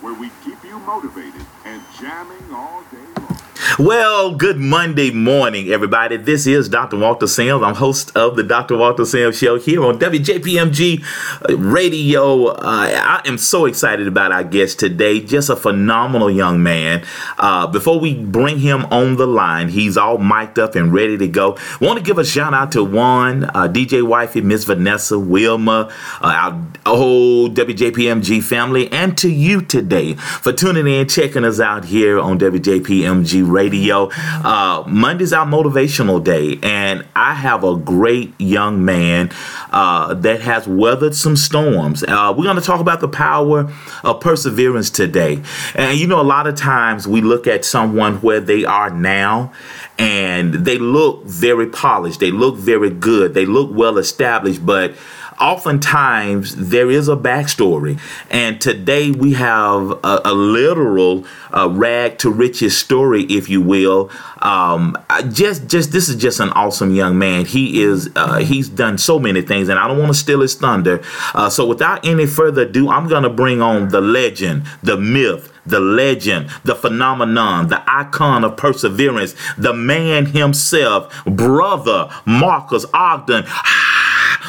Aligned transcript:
where 0.00 0.14
we 0.14 0.30
keep 0.44 0.62
you 0.64 0.78
motivated 0.80 1.44
and 1.64 1.82
jamming 1.98 2.54
all 2.54 2.82
day 2.90 3.20
long. 3.20 3.39
Well, 3.80 4.34
good 4.34 4.58
Monday 4.58 5.10
morning, 5.10 5.70
everybody. 5.70 6.18
This 6.18 6.46
is 6.46 6.68
Dr. 6.68 6.98
Walter 6.98 7.26
Sims. 7.26 7.62
I'm 7.62 7.76
host 7.76 8.14
of 8.14 8.36
the 8.36 8.42
Dr. 8.42 8.76
Walter 8.76 9.06
Sims 9.06 9.38
Show 9.38 9.58
here 9.58 9.82
on 9.82 9.98
WJPMG 9.98 11.02
uh, 11.48 11.56
Radio. 11.56 12.48
Uh, 12.48 12.60
I 12.62 13.22
am 13.24 13.38
so 13.38 13.64
excited 13.64 14.06
about 14.06 14.32
our 14.32 14.44
guest 14.44 14.80
today. 14.80 15.18
Just 15.20 15.48
a 15.48 15.56
phenomenal 15.56 16.30
young 16.30 16.62
man. 16.62 17.06
Uh, 17.38 17.68
before 17.68 17.98
we 17.98 18.22
bring 18.22 18.58
him 18.58 18.84
on 18.90 19.16
the 19.16 19.26
line, 19.26 19.70
he's 19.70 19.96
all 19.96 20.18
mic'd 20.18 20.58
up 20.58 20.74
and 20.74 20.92
ready 20.92 21.16
to 21.16 21.26
go. 21.26 21.56
Want 21.80 21.96
to 21.96 22.04
give 22.04 22.18
a 22.18 22.24
shout 22.24 22.52
out 22.52 22.72
to 22.72 22.84
one 22.84 23.44
uh, 23.44 23.66
DJ 23.66 24.06
Wifey, 24.06 24.42
Miss 24.42 24.64
Vanessa 24.64 25.18
Wilma, 25.18 25.90
uh, 26.20 26.62
our 26.84 26.96
whole 26.96 27.48
WJPMG 27.48 28.42
family, 28.42 28.92
and 28.92 29.16
to 29.16 29.30
you 29.30 29.62
today 29.62 30.16
for 30.16 30.52
tuning 30.52 30.86
in, 30.86 31.08
checking 31.08 31.46
us 31.46 31.60
out 31.60 31.86
here 31.86 32.20
on 32.20 32.38
WJPMG 32.38 33.50
Radio 33.50 33.69
radio. 33.70 34.10
Uh, 34.12 34.84
Monday's 34.86 35.32
our 35.32 35.46
motivational 35.46 36.22
day, 36.22 36.58
and 36.62 37.06
I 37.14 37.34
have 37.34 37.64
a 37.64 37.76
great 37.76 38.32
young 38.38 38.84
man 38.84 39.30
uh, 39.70 40.14
that 40.14 40.40
has 40.40 40.66
weathered 40.66 41.14
some 41.14 41.36
storms. 41.36 42.02
Uh, 42.02 42.34
we're 42.36 42.44
going 42.44 42.56
to 42.56 42.62
talk 42.62 42.80
about 42.80 43.00
the 43.00 43.08
power 43.08 43.72
of 44.04 44.20
perseverance 44.20 44.90
today. 44.90 45.42
And 45.74 45.98
you 45.98 46.06
know, 46.06 46.20
a 46.20 46.22
lot 46.22 46.46
of 46.46 46.56
times 46.56 47.06
we 47.06 47.20
look 47.20 47.46
at 47.46 47.64
someone 47.64 48.16
where 48.16 48.40
they 48.40 48.64
are 48.64 48.90
now 48.90 49.52
and 49.98 50.54
they 50.54 50.78
look 50.78 51.24
very 51.24 51.66
polished, 51.66 52.20
they 52.20 52.30
look 52.30 52.56
very 52.56 52.90
good, 52.90 53.34
they 53.34 53.46
look 53.46 53.70
well 53.72 53.98
established, 53.98 54.64
but 54.64 54.94
oftentimes 55.40 56.54
there 56.56 56.90
is 56.90 57.08
a 57.08 57.16
backstory. 57.16 57.98
And 58.30 58.60
today 58.60 59.10
we 59.10 59.32
have 59.34 59.90
a, 60.04 60.20
a 60.26 60.34
literal 60.34 61.24
uh, 61.56 61.68
rag 61.70 62.18
to 62.18 62.30
riches 62.30 62.76
story, 62.76 63.24
if 63.24 63.48
you 63.48 63.60
will. 63.60 64.10
Um, 64.42 64.96
just, 65.32 65.66
just 65.66 65.92
this 65.92 66.08
is 66.08 66.16
just 66.16 66.40
an 66.40 66.50
awesome 66.50 66.94
young 66.94 67.18
man. 67.18 67.46
He 67.46 67.82
is, 67.82 68.10
uh, 68.16 68.38
he's 68.38 68.68
done 68.68 68.98
so 68.98 69.18
many 69.18 69.42
things, 69.42 69.68
and 69.68 69.78
I 69.78 69.88
don't 69.88 69.98
want 69.98 70.12
to 70.12 70.18
steal 70.18 70.40
his 70.40 70.54
thunder. 70.54 71.02
Uh, 71.34 71.50
so 71.50 71.66
without 71.66 72.06
any 72.06 72.26
further 72.26 72.62
ado, 72.62 72.90
I'm 72.90 73.08
going 73.08 73.22
to 73.22 73.30
bring 73.30 73.62
on 73.62 73.88
the 73.88 74.00
legend, 74.00 74.64
the 74.82 74.96
myth, 74.96 75.52
the 75.66 75.80
legend, 75.80 76.50
the 76.64 76.74
phenomenon, 76.74 77.68
the 77.68 77.82
icon 77.86 78.44
of 78.44 78.56
perseverance, 78.56 79.34
the 79.56 79.72
man 79.72 80.26
himself, 80.26 81.24
brother 81.24 82.10
Marques 82.26 82.84
Ogden. 82.92 83.44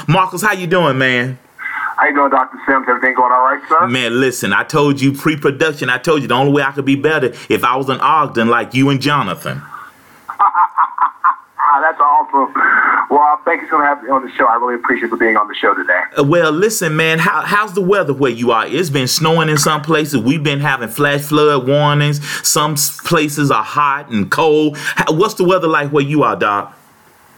Marques, 0.07 0.41
how 0.41 0.53
you 0.53 0.67
doing, 0.67 0.97
man? 0.97 1.38
How 1.97 2.07
you 2.07 2.16
doing, 2.16 2.31
Dr. 2.31 2.57
Sims? 2.66 2.85
Everything 2.88 3.13
going 3.13 3.31
all 3.31 3.44
right, 3.44 3.61
sir? 3.69 3.88
Man, 3.88 4.19
listen, 4.19 4.53
I 4.53 4.63
told 4.63 4.99
you 4.99 5.11
pre-production. 5.11 5.89
I 5.89 5.97
told 5.97 6.21
you 6.21 6.27
the 6.27 6.33
only 6.33 6.52
way 6.52 6.63
I 6.63 6.71
could 6.71 6.85
be 6.85 6.95
better 6.95 7.27
if 7.49 7.63
I 7.63 7.75
was 7.75 7.89
an 7.89 7.99
Ogden 7.99 8.47
like 8.47 8.73
you 8.73 8.89
and 8.89 9.02
Jonathan. 9.02 9.61
That's 11.81 11.99
awesome. 11.99 12.53
Well, 13.09 13.39
thank 13.45 13.61
you 13.61 13.67
for 13.67 13.83
having 13.83 14.05
me 14.05 14.09
on 14.11 14.25
the 14.25 14.31
show. 14.31 14.45
I 14.45 14.55
really 14.55 14.75
appreciate 14.75 15.09
you 15.09 15.17
being 15.17 15.38
on 15.38 15.47
the 15.47 15.55
show 15.55 15.73
today. 15.73 16.02
Uh, 16.17 16.23
well, 16.23 16.52
listen, 16.52 16.95
man, 16.95 17.19
how, 17.19 17.41
how's 17.41 17.73
the 17.73 17.81
weather 17.81 18.13
where 18.13 18.31
you 18.31 18.52
are? 18.52 18.67
It's 18.67 18.89
been 18.89 19.07
snowing 19.07 19.49
in 19.49 19.57
some 19.57 19.81
places. 19.81 20.22
We've 20.22 20.44
been 20.44 20.59
having 20.59 20.89
flash 20.89 21.22
flood 21.22 21.67
warnings. 21.67 22.25
Some 22.47 22.75
places 22.75 23.52
are 23.52 23.63
hot 23.63 24.09
and 24.09 24.29
cold. 24.29 24.77
How, 24.77 25.13
what's 25.13 25.35
the 25.35 25.44
weather 25.44 25.67
like 25.67 25.91
where 25.91 26.03
you 26.03 26.23
are, 26.23 26.35
Doc? 26.35 26.77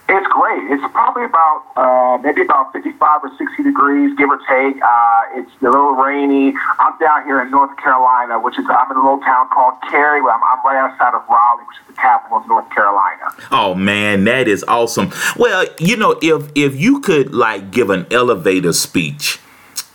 It's 0.09 0.27
great. 0.27 0.69
It's 0.69 0.83
probably 0.91 1.23
about 1.23 1.63
uh, 1.77 2.17
maybe 2.21 2.41
about 2.41 2.73
55 2.73 3.23
or 3.23 3.31
60 3.37 3.63
degrees, 3.63 4.15
give 4.17 4.29
or 4.29 4.37
take. 4.49 4.75
Uh, 4.83 5.21
it's 5.39 5.49
a 5.61 5.65
little 5.65 5.93
rainy. 5.93 6.53
I'm 6.77 6.97
down 6.99 7.23
here 7.23 7.41
in 7.41 7.49
North 7.49 7.75
Carolina, 7.77 8.39
which 8.39 8.59
is 8.59 8.65
I'm 8.69 8.91
in 8.91 8.97
a 8.97 9.01
little 9.01 9.21
town 9.21 9.47
called 9.49 9.75
Cary. 9.89 10.19
I'm, 10.19 10.27
I'm 10.27 10.65
right 10.65 10.77
outside 10.77 11.15
of 11.15 11.23
Raleigh, 11.29 11.63
which 11.67 11.77
is 11.81 11.87
the 11.87 11.93
capital 11.93 12.37
of 12.37 12.47
North 12.47 12.69
Carolina. 12.69 13.31
Oh 13.51 13.75
man, 13.75 14.25
that 14.25 14.49
is 14.49 14.65
awesome. 14.67 15.11
Well, 15.37 15.65
you 15.79 15.95
know, 15.95 16.19
if 16.21 16.51
if 16.53 16.75
you 16.75 16.99
could 16.99 17.33
like 17.33 17.71
give 17.71 17.89
an 17.89 18.05
elevator 18.11 18.73
speech 18.73 19.39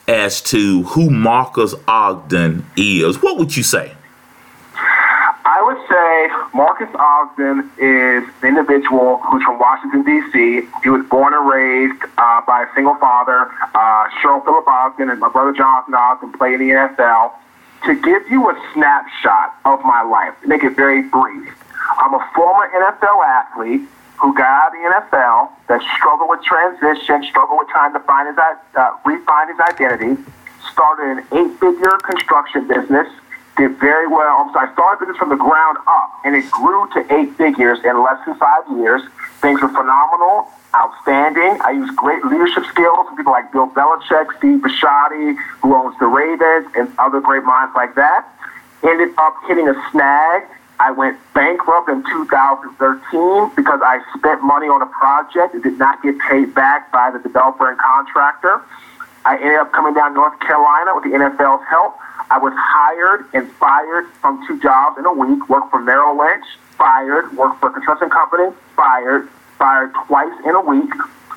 as 0.08 0.40
to 0.40 0.84
who 0.84 1.10
Marques 1.10 1.75
Ogden 1.86 2.64
is, 2.78 3.22
what 3.22 3.36
would 3.36 3.54
you 3.56 3.62
say? 3.62 3.92
I 5.68 5.74
would 5.74 5.84
say 5.84 6.56
Marques 6.56 6.88
Ogden 6.94 7.70
is 7.76 8.24
an 8.40 8.48
individual 8.48 9.18
who's 9.18 9.42
from 9.42 9.58
Washington, 9.58 10.02
D.C. 10.02 10.66
He 10.82 10.88
was 10.88 11.04
born 11.10 11.34
and 11.34 11.46
raised 11.46 12.04
uh, 12.16 12.40
by 12.46 12.62
a 12.64 12.74
single 12.74 12.94
father. 12.94 13.52
Uh, 13.74 14.08
Cheryl 14.16 14.42
Phillip 14.44 14.66
Ogden 14.66 15.10
and 15.10 15.20
my 15.20 15.28
brother 15.28 15.52
Jonathan 15.52 15.92
Ogden 15.92 16.32
play 16.32 16.54
in 16.54 16.60
the 16.60 16.70
NFL. 16.70 17.32
To 17.84 17.94
give 18.00 18.30
you 18.30 18.48
a 18.48 18.56
snapshot 18.72 19.60
of 19.66 19.84
my 19.84 20.00
life, 20.00 20.32
make 20.46 20.64
it 20.64 20.74
very 20.74 21.02
brief, 21.02 21.52
I'm 22.00 22.14
a 22.14 22.30
former 22.34 22.70
NFL 22.72 23.26
athlete 23.26 23.82
who 24.16 24.34
got 24.34 24.48
out 24.48 24.68
of 24.68 24.72
the 24.72 25.18
NFL, 25.18 25.50
that 25.68 25.82
struggled 25.98 26.30
with 26.30 26.42
transition, 26.44 27.22
struggled 27.28 27.58
with 27.58 27.68
trying 27.68 27.92
to 27.92 28.00
find 28.00 28.26
his, 28.26 28.38
uh, 28.38 28.90
refine 29.04 29.48
his 29.48 29.60
identity, 29.60 30.16
started 30.72 31.18
an 31.18 31.24
eight-figure 31.30 31.98
construction 32.08 32.66
business, 32.66 33.06
did 33.58 33.76
very 33.78 34.06
well. 34.06 34.48
So 34.54 34.60
I 34.60 34.72
started 34.72 35.00
business 35.04 35.19
from 35.19 35.28
the 35.28 35.36
ground 35.36 35.78
up, 35.86 36.14
and 36.24 36.34
it 36.34 36.48
grew 36.50 36.88
to 36.94 37.04
eight 37.12 37.36
figures 37.36 37.78
in 37.84 38.02
less 38.02 38.24
than 38.24 38.38
five 38.38 38.62
years. 38.78 39.02
Things 39.42 39.60
were 39.60 39.69
phenomenal, 39.69 40.48
outstanding. 40.74 41.58
I 41.66 41.72
used 41.72 41.94
great 41.96 42.24
leadership 42.24 42.64
skills 42.70 43.06
from 43.06 43.16
people 43.16 43.32
like 43.32 43.52
Bill 43.52 43.69
Belichick, 43.69 44.38
Steve 44.38 44.62
Bisciotti, 44.62 45.36
who 45.60 45.74
owns 45.74 45.98
the 45.98 46.06
Ravens, 46.06 46.70
and 46.78 46.88
other 46.98 47.20
great 47.20 47.44
minds 47.44 47.74
like 47.74 47.94
that. 47.96 48.24
Ended 48.82 49.10
up 49.19 49.34
hitting 49.46 49.69
a 49.69 49.75
snag. 49.90 50.46
I 50.80 50.92
went 50.92 51.19
bankrupt 51.34 51.88
in 51.88 52.04
2013 52.04 53.50
because 53.56 53.80
I 53.82 53.98
spent 54.16 54.42
money 54.44 54.69
on 54.69 54.80
a 54.80 54.86
project 54.86 55.54
and 55.54 55.62
did 55.62 55.76
not 55.76 56.00
get 56.04 56.16
paid 56.20 56.54
back 56.54 56.92
by 56.92 57.10
the 57.10 57.19
developer 57.19 57.69
and 57.69 57.76
contractor. 57.78 58.62
I 59.28 59.36
ended 59.36 59.60
up 59.60 59.72
coming 59.72 59.92
down 59.92 60.14
North 60.14 60.40
Carolina 60.40 60.96
with 60.96 61.04
the 61.04 61.10
NFL's 61.10 61.64
help 61.68 62.00
I 62.30 62.38
was 62.38 62.52
hired 62.56 63.24
and 63.32 63.50
fired 63.52 64.06
from 64.20 64.44
two 64.46 64.60
jobs 64.60 64.98
in 64.98 65.06
a 65.06 65.12
week, 65.12 65.48
worked 65.48 65.70
for 65.70 65.80
Merrill 65.80 66.16
Lynch, 66.18 66.44
fired, 66.76 67.32
worked 67.36 67.60
for 67.60 67.70
a 67.70 67.72
construction 67.72 68.10
company, 68.10 68.54
fired, 68.76 69.28
fired 69.56 69.94
twice 70.06 70.32
in 70.44 70.54
a 70.54 70.60
week. 70.60 70.92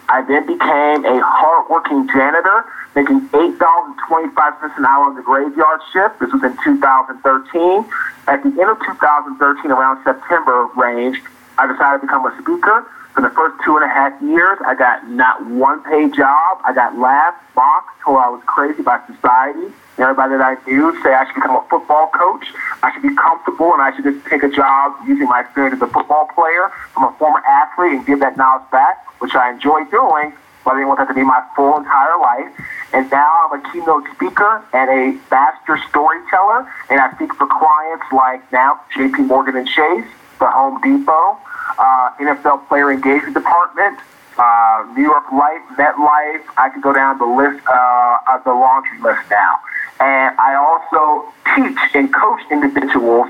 I 0.10 0.22
then 0.24 0.46
became 0.46 1.06
a 1.06 1.22
hardworking 1.24 2.08
janitor, 2.08 2.66
making 2.94 3.30
$8.25 3.30 4.78
an 4.78 4.86
hour 4.86 5.06
on 5.08 5.16
the 5.16 5.22
graveyard 5.22 5.80
shift. 5.94 6.20
This 6.20 6.34
was 6.34 6.44
in 6.44 6.58
2013. 6.62 7.86
At 8.28 8.44
the 8.44 8.50
end 8.50 8.70
of 8.70 8.80
2013, 8.84 9.72
around 9.72 10.04
September 10.04 10.68
range, 10.76 11.22
I 11.62 11.68
decided 11.70 12.02
to 12.02 12.08
become 12.08 12.26
a 12.26 12.34
speaker. 12.42 12.90
For 13.14 13.22
the 13.22 13.30
first 13.30 13.62
two 13.64 13.78
and 13.78 13.86
a 13.86 13.94
half 13.94 14.20
years, 14.20 14.58
I 14.66 14.74
got 14.74 15.08
not 15.10 15.46
one 15.46 15.84
paid 15.84 16.16
job. 16.16 16.58
I 16.66 16.74
got 16.74 16.98
laughed, 16.98 17.38
mocked, 17.56 18.02
told 18.02 18.18
I 18.18 18.30
was 18.30 18.42
crazy 18.48 18.82
by 18.82 18.98
society. 19.06 19.70
Everybody 20.00 20.42
that 20.42 20.42
I 20.42 20.58
knew 20.66 20.90
say 21.04 21.14
I 21.14 21.28
should 21.28 21.36
become 21.36 21.54
a 21.54 21.62
football 21.70 22.10
coach. 22.10 22.50
I 22.82 22.92
should 22.94 23.04
be 23.04 23.14
comfortable 23.14 23.74
and 23.74 23.82
I 23.84 23.94
should 23.94 24.06
just 24.10 24.26
take 24.26 24.42
a 24.42 24.50
job 24.50 24.98
using 25.06 25.28
my 25.28 25.42
experience 25.42 25.76
as 25.76 25.86
a 25.86 25.92
football 25.94 26.34
player 26.34 26.72
from 26.96 27.04
a 27.04 27.14
former 27.20 27.46
athlete 27.46 27.94
and 27.94 28.06
give 28.08 28.22
that 28.22 28.38
knowledge 28.38 28.66
back, 28.72 29.06
which 29.22 29.36
I 29.36 29.52
enjoy 29.52 29.86
doing, 29.94 30.34
but 30.66 30.74
I 30.74 30.82
didn't 30.82 30.88
want 30.88 30.98
that 30.98 31.10
to 31.10 31.14
be 31.14 31.22
my 31.22 31.46
full 31.56 31.78
entire 31.78 32.18
life. 32.18 32.50
And 32.94 33.06
now 33.12 33.46
I'm 33.46 33.60
a 33.60 33.72
keynote 33.72 34.10
speaker 34.16 34.66
and 34.74 34.90
a 34.90 35.20
master 35.30 35.78
storyteller, 35.90 36.66
and 36.90 36.98
I 36.98 37.14
speak 37.14 37.36
for 37.36 37.46
clients 37.46 38.08
like 38.12 38.50
now 38.52 38.82
JP 38.98 39.28
Morgan 39.28 39.58
and 39.58 39.68
Chase, 39.68 40.10
the 40.42 40.50
Home 40.50 40.82
Depot, 40.82 41.38
uh, 41.78 42.10
NFL 42.20 42.68
Player 42.68 42.92
Engagement 42.92 43.36
Department, 43.36 44.00
uh, 44.38 44.84
New 44.98 45.04
York 45.04 45.32
Life, 45.32 45.62
MetLife. 45.78 46.42
I 46.58 46.70
could 46.74 46.82
go 46.82 46.92
down 46.92 47.20
the 47.20 47.30
list, 47.30 47.62
uh, 47.68 48.34
of 48.34 48.44
the 48.44 48.52
laundry 48.52 49.00
list 49.00 49.22
now. 49.30 49.62
And 50.02 50.36
I 50.40 50.58
also 50.58 51.32
teach 51.56 51.78
and 51.94 52.12
coach 52.12 52.42
individuals 52.50 53.30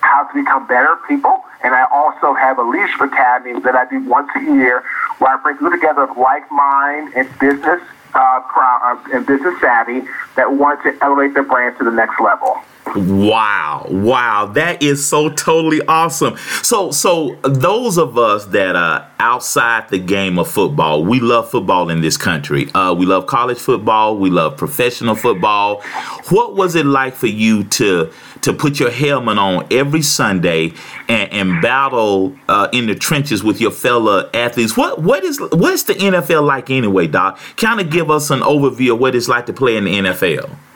how 0.00 0.24
to 0.30 0.34
become 0.34 0.66
better 0.68 0.96
people. 1.08 1.44
And 1.64 1.74
I 1.74 1.84
also 1.90 2.34
have 2.34 2.58
a 2.58 2.62
leadership 2.62 3.00
academy 3.00 3.58
that 3.60 3.74
I 3.74 3.84
do 3.90 4.00
once 4.04 4.30
a 4.36 4.40
year 4.40 4.84
where 5.18 5.34
I 5.34 5.42
bring 5.42 5.56
people 5.56 5.72
together 5.72 6.02
of 6.02 6.16
like 6.16 6.48
mind 6.52 7.14
and 7.16 7.26
business 7.40 7.82
uh, 8.14 8.40
uh, 8.56 8.96
and 9.12 9.26
business 9.26 9.60
savvy 9.60 10.06
that 10.36 10.52
want 10.52 10.82
to 10.84 10.96
elevate 11.02 11.34
their 11.34 11.42
brand 11.42 11.76
to 11.78 11.84
the 11.84 11.90
next 11.90 12.20
level. 12.20 12.62
Wow. 12.96 13.86
Wow. 13.90 14.46
That 14.46 14.82
is 14.82 15.06
so 15.06 15.30
totally 15.30 15.80
awesome. 15.86 16.36
So 16.62 16.90
so 16.90 17.36
those 17.42 17.98
of 17.98 18.16
us 18.18 18.46
that 18.46 18.76
are 18.76 19.10
outside 19.18 19.88
the 19.88 19.98
game 19.98 20.38
of 20.38 20.48
football, 20.48 21.04
we 21.04 21.20
love 21.20 21.50
football 21.50 21.90
in 21.90 22.00
this 22.00 22.16
country. 22.16 22.70
Uh, 22.72 22.94
we 22.94 23.06
love 23.06 23.26
college 23.26 23.58
football, 23.58 24.16
we 24.16 24.30
love 24.30 24.56
professional 24.56 25.14
football. 25.14 25.82
What 26.30 26.54
was 26.54 26.74
it 26.74 26.86
like 26.86 27.14
for 27.14 27.26
you 27.26 27.64
to 27.64 28.10
to 28.42 28.52
put 28.52 28.78
your 28.78 28.90
helmet 28.90 29.36
on 29.36 29.66
every 29.70 30.02
Sunday 30.02 30.72
and, 31.08 31.32
and 31.32 31.62
battle 31.62 32.36
uh, 32.48 32.68
in 32.72 32.86
the 32.86 32.94
trenches 32.94 33.42
with 33.42 33.60
your 33.60 33.70
fellow 33.70 34.28
athletes? 34.32 34.76
What 34.76 35.02
what 35.02 35.24
is 35.24 35.40
what 35.40 35.72
is 35.74 35.84
the 35.84 35.94
NFL 35.94 36.46
like 36.46 36.70
anyway, 36.70 37.06
Doc? 37.06 37.38
Kind 37.56 37.80
of 37.80 37.90
give 37.90 38.10
us 38.10 38.30
an 38.30 38.40
overview 38.40 38.94
of 38.94 39.00
what 39.00 39.14
it's 39.14 39.28
like 39.28 39.46
to 39.46 39.52
play 39.52 39.76
in 39.76 39.84
the 39.84 39.94
NFL. 39.94 40.67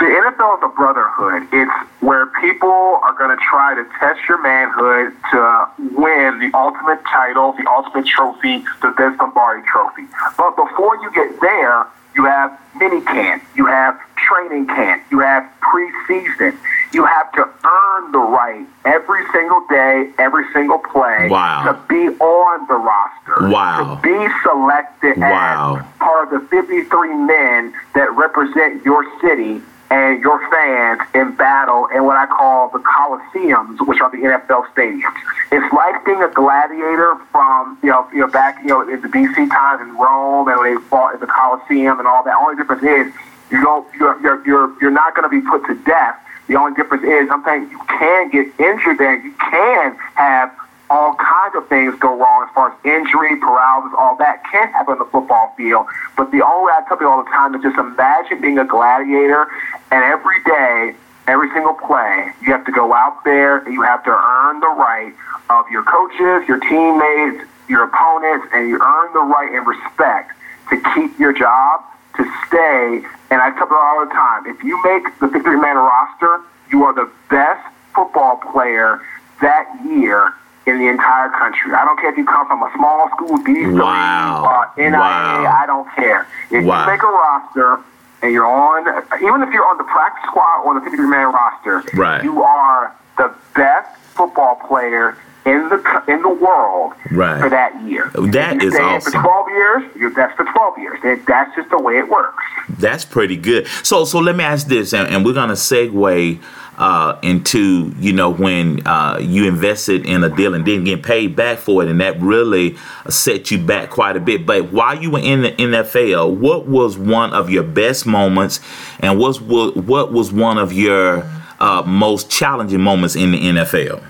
The 0.00 0.06
NFL 0.06 0.56
is 0.58 0.62
a 0.64 0.68
brotherhood. 0.74 1.46
It's 1.52 1.70
where 2.00 2.26
people 2.40 2.98
are 3.04 3.12
going 3.18 3.36
to 3.36 3.42
try 3.44 3.74
to 3.74 3.84
test 4.00 4.18
your 4.28 4.40
manhood 4.42 5.12
to 5.30 5.68
win 5.94 6.38
the 6.40 6.50
ultimate 6.56 7.04
title, 7.04 7.52
the 7.52 7.68
ultimate 7.68 8.06
trophy, 8.06 8.64
the 8.80 8.92
Vince 8.96 9.18
Lombardi 9.20 9.62
trophy. 9.68 10.04
But 10.38 10.56
before 10.56 10.96
you 11.02 11.10
get 11.12 11.38
there, 11.42 11.86
you 12.16 12.24
have 12.24 12.58
mini 12.76 13.02
camp, 13.02 13.44
you 13.54 13.66
have 13.66 14.00
training 14.16 14.66
camp, 14.68 15.04
you 15.10 15.20
have 15.20 15.44
preseason. 15.60 16.56
You 16.92 17.04
have 17.04 17.30
to 17.32 17.42
earn 17.42 18.10
the 18.12 18.18
right 18.18 18.66
every 18.84 19.22
single 19.32 19.64
day, 19.70 20.10
every 20.18 20.44
single 20.52 20.78
play 20.78 21.28
Wow. 21.30 21.62
to 21.66 21.72
be 21.88 22.08
on 22.18 22.66
the 22.66 22.74
roster. 22.74 23.48
Wow. 23.48 23.94
To 23.94 24.02
be 24.02 24.28
selected 24.42 25.18
Wow. 25.18 25.76
as 25.78 25.84
part 26.00 26.32
of 26.32 26.40
the 26.42 26.48
53 26.48 27.14
men 27.14 27.72
that 27.94 28.10
represent 28.16 28.84
your 28.84 29.04
city 29.20 29.62
and 29.90 30.22
your 30.22 30.38
fans 30.50 31.00
in 31.14 31.34
battle 31.34 31.88
in 31.92 32.04
what 32.04 32.16
I 32.16 32.26
call 32.26 32.70
the 32.70 32.78
Coliseums, 32.78 33.86
which 33.86 34.00
are 34.00 34.10
the 34.10 34.18
NFL 34.18 34.72
stadiums. 34.72 35.14
It's 35.50 35.72
like 35.74 36.04
being 36.04 36.22
a 36.22 36.30
gladiator 36.30 37.16
from, 37.32 37.76
you 37.82 37.90
know, 37.90 38.08
you 38.12 38.20
know 38.20 38.28
back, 38.28 38.62
you 38.62 38.68
know, 38.68 38.82
in 38.88 39.00
the 39.02 39.08
DC 39.08 39.50
times 39.50 39.82
in 39.82 39.96
Rome 39.96 40.46
and 40.48 40.58
when 40.58 40.74
they 40.74 40.80
fought 40.82 41.14
in 41.14 41.20
the 41.20 41.26
Coliseum 41.26 41.98
and 41.98 42.06
all 42.06 42.22
that. 42.22 42.36
Only 42.38 42.56
difference 42.56 42.82
is 42.82 43.12
you 43.50 43.60
don't, 43.62 43.86
you're, 43.94 44.20
you're, 44.22 44.46
you're, 44.46 44.80
you're 44.80 44.90
not 44.92 45.16
going 45.16 45.28
to 45.28 45.28
be 45.28 45.44
put 45.46 45.66
to 45.66 45.74
death. 45.82 46.16
The 46.46 46.54
only 46.56 46.74
difference 46.74 47.02
is 47.02 47.28
sometimes 47.28 47.70
you 47.70 47.78
can 47.86 48.30
get 48.30 48.46
injured 48.60 48.98
there. 48.98 49.16
You 49.16 49.32
can 49.32 49.96
have 50.14 50.54
all 50.90 51.14
kinds 51.14 51.54
of 51.54 51.68
things 51.68 51.94
go 52.00 52.18
wrong 52.18 52.46
as 52.48 52.52
far 52.52 52.72
as 52.72 52.76
injury, 52.84 53.38
paralysis, 53.38 53.94
all 53.96 54.16
that 54.16 54.42
can 54.50 54.68
happen 54.72 54.94
on 54.94 54.98
the 54.98 55.04
football 55.06 55.54
field. 55.56 55.86
But 56.16 56.32
the 56.32 56.44
only 56.44 56.66
way 56.66 56.72
I 56.74 56.82
tell 56.88 56.98
people 56.98 57.12
all 57.14 57.22
the 57.22 57.30
time 57.30 57.54
is 57.54 57.62
just 57.62 57.78
imagine 57.78 58.40
being 58.40 58.58
a 58.58 58.64
gladiator 58.66 59.46
and 59.92 60.02
every 60.02 60.42
day, 60.42 60.94
every 61.28 61.48
single 61.54 61.74
play, 61.74 62.32
you 62.42 62.50
have 62.52 62.66
to 62.66 62.72
go 62.72 62.92
out 62.92 63.22
there 63.24 63.58
and 63.58 63.72
you 63.72 63.82
have 63.82 64.02
to 64.02 64.10
earn 64.10 64.58
the 64.58 64.74
right 64.74 65.14
of 65.48 65.70
your 65.70 65.84
coaches, 65.84 66.48
your 66.48 66.58
teammates, 66.58 67.46
your 67.68 67.84
opponents, 67.84 68.48
and 68.52 68.68
you 68.68 68.82
earn 68.82 69.12
the 69.12 69.20
right 69.20 69.54
and 69.54 69.64
respect 69.66 70.32
to 70.70 70.82
keep 70.94 71.16
your 71.20 71.32
job, 71.32 71.82
to 72.16 72.24
stay. 72.48 73.06
And 73.30 73.40
I 73.40 73.54
tell 73.54 73.66
people 73.70 73.78
all 73.78 74.04
the 74.04 74.12
time, 74.12 74.46
if 74.46 74.62
you 74.64 74.74
make 74.82 75.04
the 75.20 75.26
53-man 75.26 75.76
roster, 75.76 76.40
you 76.72 76.82
are 76.82 76.92
the 76.92 77.08
best 77.30 77.62
football 77.94 78.42
player 78.50 79.00
that 79.40 79.66
year 79.84 80.34
in 80.66 80.78
the 80.78 80.88
entire 80.88 81.28
country. 81.30 81.72
I 81.74 81.84
don't 81.84 81.98
care 81.98 82.10
if 82.12 82.18
you 82.18 82.24
come 82.26 82.46
from 82.46 82.62
a 82.62 82.70
small 82.76 83.08
school, 83.16 83.38
D3, 83.38 83.80
Wow. 83.80 84.44
uh, 84.44 84.80
NIA, 84.80 84.98
Wow. 84.98 85.58
I 85.62 85.66
don't 85.66 85.88
care. 85.94 86.26
If 86.50 86.64
Wow. 86.64 86.84
you 86.84 86.90
make 86.92 87.02
a 87.02 87.06
roster 87.06 87.78
and 88.22 88.32
you're 88.32 88.46
on, 88.46 88.82
even 89.22 89.42
if 89.42 89.50
you're 89.52 89.66
on 89.66 89.78
the 89.78 89.84
practice 89.84 90.24
squad 90.28 90.60
or 90.64 90.74
the 90.78 90.80
53-man 90.88 91.32
roster, 91.32 91.82
Right. 91.94 92.22
you 92.22 92.42
are 92.42 92.92
the 93.16 93.30
best 93.56 93.88
football 94.14 94.56
player 94.68 95.16
in 95.46 95.70
the 95.70 96.02
in 96.06 96.20
the 96.20 96.28
world 96.28 96.92
Right. 97.10 97.40
for 97.40 97.48
that 97.48 97.74
year. 97.82 98.10
That 98.14 98.62
is 98.62 98.78
awesome. 98.78 99.12
For 99.12 99.22
12 99.22 99.48
years, 99.48 99.82
you're, 99.96 100.10
that's 100.10 100.36
for 100.36 100.44
12 100.44 100.78
years. 100.78 100.98
That- 101.02 101.24
That's 101.26 101.56
just 101.56 101.70
the 101.70 101.78
way 101.78 101.96
it 101.98 102.08
works. 102.10 102.44
That's 102.78 103.06
pretty 103.06 103.36
good. 103.38 103.66
So 103.82 104.04
so 104.04 104.18
let 104.18 104.36
me 104.36 104.44
ask 104.44 104.66
this, 104.66 104.92
and, 104.92 105.08
and 105.08 105.24
we're 105.24 105.32
gonna 105.32 105.54
segue 105.54 106.38
uh, 106.80 107.18
into 107.22 107.94
you 107.98 108.10
know 108.10 108.30
when 108.30 108.84
uh, 108.86 109.18
you 109.20 109.46
invested 109.46 110.06
in 110.06 110.24
a 110.24 110.34
deal 110.34 110.54
and 110.54 110.64
didn't 110.64 110.84
get 110.84 111.02
paid 111.02 111.36
back 111.36 111.58
for 111.58 111.82
it, 111.82 111.90
and 111.90 112.00
that 112.00 112.18
really 112.20 112.74
set 113.08 113.50
you 113.50 113.58
back 113.58 113.90
quite 113.90 114.16
a 114.16 114.20
bit. 114.20 114.46
But 114.46 114.72
while 114.72 115.00
you 115.00 115.10
were 115.10 115.20
in 115.20 115.42
the 115.42 115.52
NFL, 115.52 116.34
what 116.36 116.66
was 116.66 116.96
one 116.96 117.34
of 117.34 117.50
your 117.50 117.64
best 117.64 118.06
moments, 118.06 118.60
and 118.98 119.18
what 119.18 119.42
what 119.42 120.10
was 120.10 120.32
one 120.32 120.56
of 120.56 120.72
your 120.72 121.30
uh, 121.60 121.82
most 121.86 122.30
challenging 122.30 122.80
moments 122.80 123.14
in 123.14 123.32
the 123.32 123.38
NFL? 123.38 124.02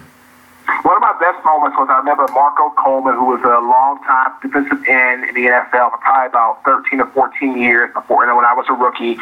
One 0.83 0.97
of 0.97 1.03
my 1.03 1.15
best 1.21 1.45
moments 1.45 1.77
was 1.79 1.89
I 1.91 1.99
remember 1.99 2.27
Marco 2.33 2.71
Coleman, 2.77 3.15
who 3.15 3.27
was 3.27 3.41
a 3.45 3.61
long-time 3.61 4.33
defensive 4.43 4.81
end 4.89 5.25
in 5.29 5.35
the 5.35 5.51
NFL 5.51 5.91
for 5.93 5.99
probably 5.99 6.29
about 6.29 6.65
13 6.65 7.01
or 7.01 7.07
14 7.11 7.61
years 7.61 7.93
before, 7.93 8.25
and 8.25 8.35
when 8.37 8.45
I 8.45 8.55
was 8.55 8.67
a 8.69 8.75
rookie, 8.75 9.19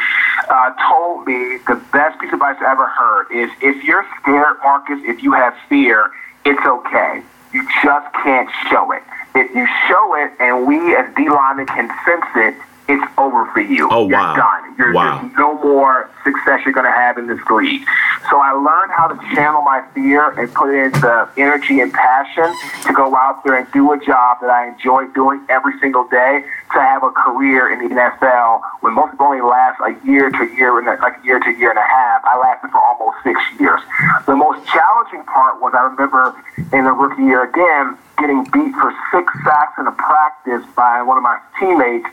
uh, 0.48 0.70
told 0.88 1.26
me 1.26 1.58
the 1.66 1.80
best 1.92 2.20
piece 2.20 2.28
of 2.28 2.34
advice 2.34 2.56
I 2.60 2.70
ever 2.70 2.86
heard 2.86 3.26
is 3.32 3.50
if 3.60 3.82
you're 3.84 4.06
scared, 4.20 4.56
Marques, 4.62 5.00
if 5.04 5.22
you 5.22 5.32
have 5.32 5.54
fear, 5.68 6.10
it's 6.44 6.64
okay. 6.64 7.22
You 7.52 7.66
just 7.82 8.12
can't 8.22 8.48
show 8.70 8.92
it. 8.92 9.02
If 9.34 9.54
you 9.54 9.66
show 9.88 10.14
it 10.14 10.32
and 10.40 10.66
we 10.66 10.94
as 10.96 11.06
D 11.16 11.28
linemen 11.28 11.66
can 11.66 11.88
sense 12.04 12.26
it, 12.36 12.54
it's 12.88 13.04
over 13.18 13.46
for 13.52 13.60
you. 13.60 13.88
Oh, 13.90 14.08
You're 14.08 14.18
wow. 14.18 14.36
done. 14.36 14.67
You're, 14.78 14.92
Wow. 14.94 15.18
there's 15.20 15.36
no 15.36 15.54
more 15.62 16.08
success 16.22 16.60
you're 16.64 16.72
going 16.72 16.86
to 16.86 16.92
have 16.92 17.18
in 17.18 17.26
this 17.26 17.40
league. 17.50 17.82
So 18.30 18.38
I 18.38 18.52
learned 18.52 18.92
how 18.92 19.08
to 19.08 19.16
channel 19.34 19.62
my 19.62 19.82
fear 19.92 20.30
and 20.38 20.52
put 20.54 20.70
it 20.72 20.78
into 20.94 21.28
energy 21.36 21.80
and 21.80 21.92
passion 21.92 22.46
to 22.86 22.92
go 22.92 23.14
out 23.16 23.42
there 23.44 23.56
and 23.56 23.66
do 23.72 23.90
a 23.92 23.98
job 23.98 24.38
that 24.40 24.50
I 24.50 24.68
enjoy 24.68 25.06
doing 25.14 25.44
every 25.48 25.78
single 25.80 26.06
day 26.08 26.44
to 26.72 26.78
have 26.78 27.02
a 27.02 27.10
career 27.10 27.72
in 27.72 27.88
the 27.88 27.94
NFL 27.94 28.60
when 28.80 28.94
most 28.94 29.10
people 29.12 29.26
only 29.26 29.40
last 29.42 29.80
a 29.82 29.98
year 30.06 30.30
to 30.30 30.38
a 30.46 30.54
year 30.54 30.78
and 30.78 30.86
like 30.86 31.16
a 31.18 31.24
year 31.26 31.40
to 31.40 31.50
a 31.50 31.58
year 31.58 31.70
and 31.70 31.78
a 31.78 31.82
half. 31.88 32.24
I 32.24 32.38
lasted 32.38 32.70
for 32.70 32.78
almost 32.78 33.18
six 33.24 33.40
years. 33.58 33.80
The 34.26 34.36
most 34.36 34.64
challenging 34.68 35.24
part 35.24 35.60
was 35.60 35.74
I 35.74 35.82
remember 35.90 36.36
in 36.72 36.84
the 36.84 36.92
rookie 36.92 37.22
year 37.24 37.42
again 37.50 37.98
getting 38.18 38.44
beat 38.52 38.74
for 38.78 38.94
six 39.10 39.26
sacks 39.44 39.74
in 39.78 39.86
a 39.86 39.92
practice 39.92 40.62
by 40.76 41.02
one 41.02 41.16
of 41.16 41.22
my 41.22 41.38
teammates 41.58 42.06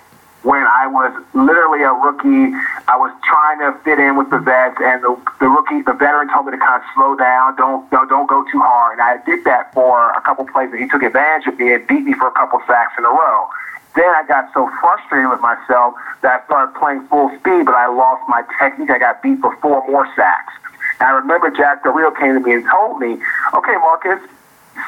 when 0.46 0.62
I 0.62 0.86
was 0.86 1.10
literally 1.34 1.82
a 1.82 1.92
rookie. 1.92 2.54
I 2.86 2.96
was 3.02 3.10
trying 3.26 3.66
to 3.66 3.74
fit 3.82 3.98
in 3.98 4.16
with 4.16 4.30
the 4.30 4.38
vets, 4.38 4.78
and 4.78 5.02
the, 5.02 5.18
the 5.42 5.50
rookie, 5.50 5.82
the 5.82 5.98
veteran, 5.98 6.30
told 6.30 6.46
me 6.46 6.54
to 6.54 6.62
kind 6.62 6.78
of 6.78 6.86
slow 6.94 7.18
down, 7.18 7.58
don't 7.58 7.90
don't, 7.90 8.30
go 8.30 8.46
too 8.54 8.62
hard. 8.62 9.02
And 9.02 9.02
I 9.02 9.18
did 9.26 9.44
that 9.46 9.74
for 9.74 10.14
a 10.14 10.22
couple 10.22 10.46
plays, 10.46 10.70
and 10.70 10.80
he 10.80 10.88
took 10.88 11.02
advantage 11.02 11.50
of 11.50 11.58
me 11.58 11.74
and 11.74 11.82
beat 11.88 12.06
me 12.06 12.14
for 12.14 12.30
a 12.30 12.36
couple 12.38 12.62
sacks 12.70 12.94
in 12.98 13.04
a 13.04 13.10
row. 13.10 13.50
Then 13.98 14.06
I 14.06 14.24
got 14.28 14.54
so 14.54 14.70
frustrated 14.82 15.30
with 15.34 15.42
myself 15.42 15.96
that 16.22 16.42
I 16.42 16.46
started 16.46 16.78
playing 16.78 17.08
full 17.08 17.34
speed, 17.42 17.66
but 17.66 17.74
I 17.74 17.88
lost 17.90 18.22
my 18.30 18.46
technique. 18.62 18.92
I 18.92 19.00
got 19.00 19.24
beat 19.24 19.40
for 19.42 19.58
four 19.58 19.82
more 19.90 20.06
sacks. 20.16 20.54
And 21.00 21.10
I 21.10 21.12
remember 21.18 21.50
Jack 21.50 21.84
Del 21.84 21.96
came 22.12 22.38
to 22.38 22.40
me 22.40 22.54
and 22.54 22.66
told 22.70 23.02
me, 23.02 23.18
"Okay, 23.54 23.76
Marques, 23.82 24.22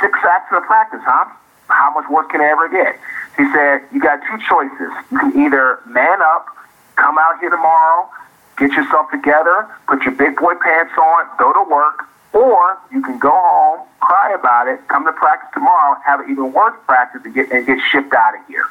six 0.01 0.13
sacks 0.21 0.51
in 0.51 0.57
a 0.57 0.61
practice, 0.61 1.01
huh? 1.03 1.25
How 1.67 1.91
much 1.93 2.09
worse 2.09 2.27
can 2.29 2.41
I 2.41 2.45
ever 2.45 2.67
get?" 2.69 2.99
He 3.37 3.51
said, 3.51 3.83
"You 3.91 3.99
got 3.99 4.19
two 4.29 4.37
choices. 4.49 4.91
You 5.11 5.19
can 5.19 5.45
either 5.45 5.79
man 5.85 6.21
up, 6.21 6.47
come 6.95 7.17
out 7.17 7.39
here 7.39 7.49
tomorrow, 7.49 8.09
get 8.57 8.71
yourself 8.73 9.11
together, 9.11 9.67
put 9.87 10.01
your 10.03 10.13
big 10.13 10.37
boy 10.37 10.55
pants 10.55 10.93
on, 10.97 11.25
go 11.37 11.53
to 11.53 11.63
work, 11.69 12.05
or 12.33 12.77
you 12.91 13.01
can 13.01 13.17
go 13.19 13.31
home, 13.31 13.81
cry 13.99 14.31
about 14.33 14.67
it, 14.67 14.87
come 14.87 15.05
to 15.05 15.13
practice 15.13 15.49
tomorrow, 15.53 15.97
have 16.05 16.19
an 16.21 16.31
even 16.31 16.51
worse 16.53 16.75
practice, 16.87 17.21
and 17.23 17.33
get 17.33 17.51
and 17.51 17.65
get 17.65 17.79
shipped 17.91 18.13
out 18.13 18.35
of 18.35 18.41
here. 18.47 18.67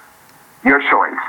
Your 0.65 0.81
choice." 0.81 1.25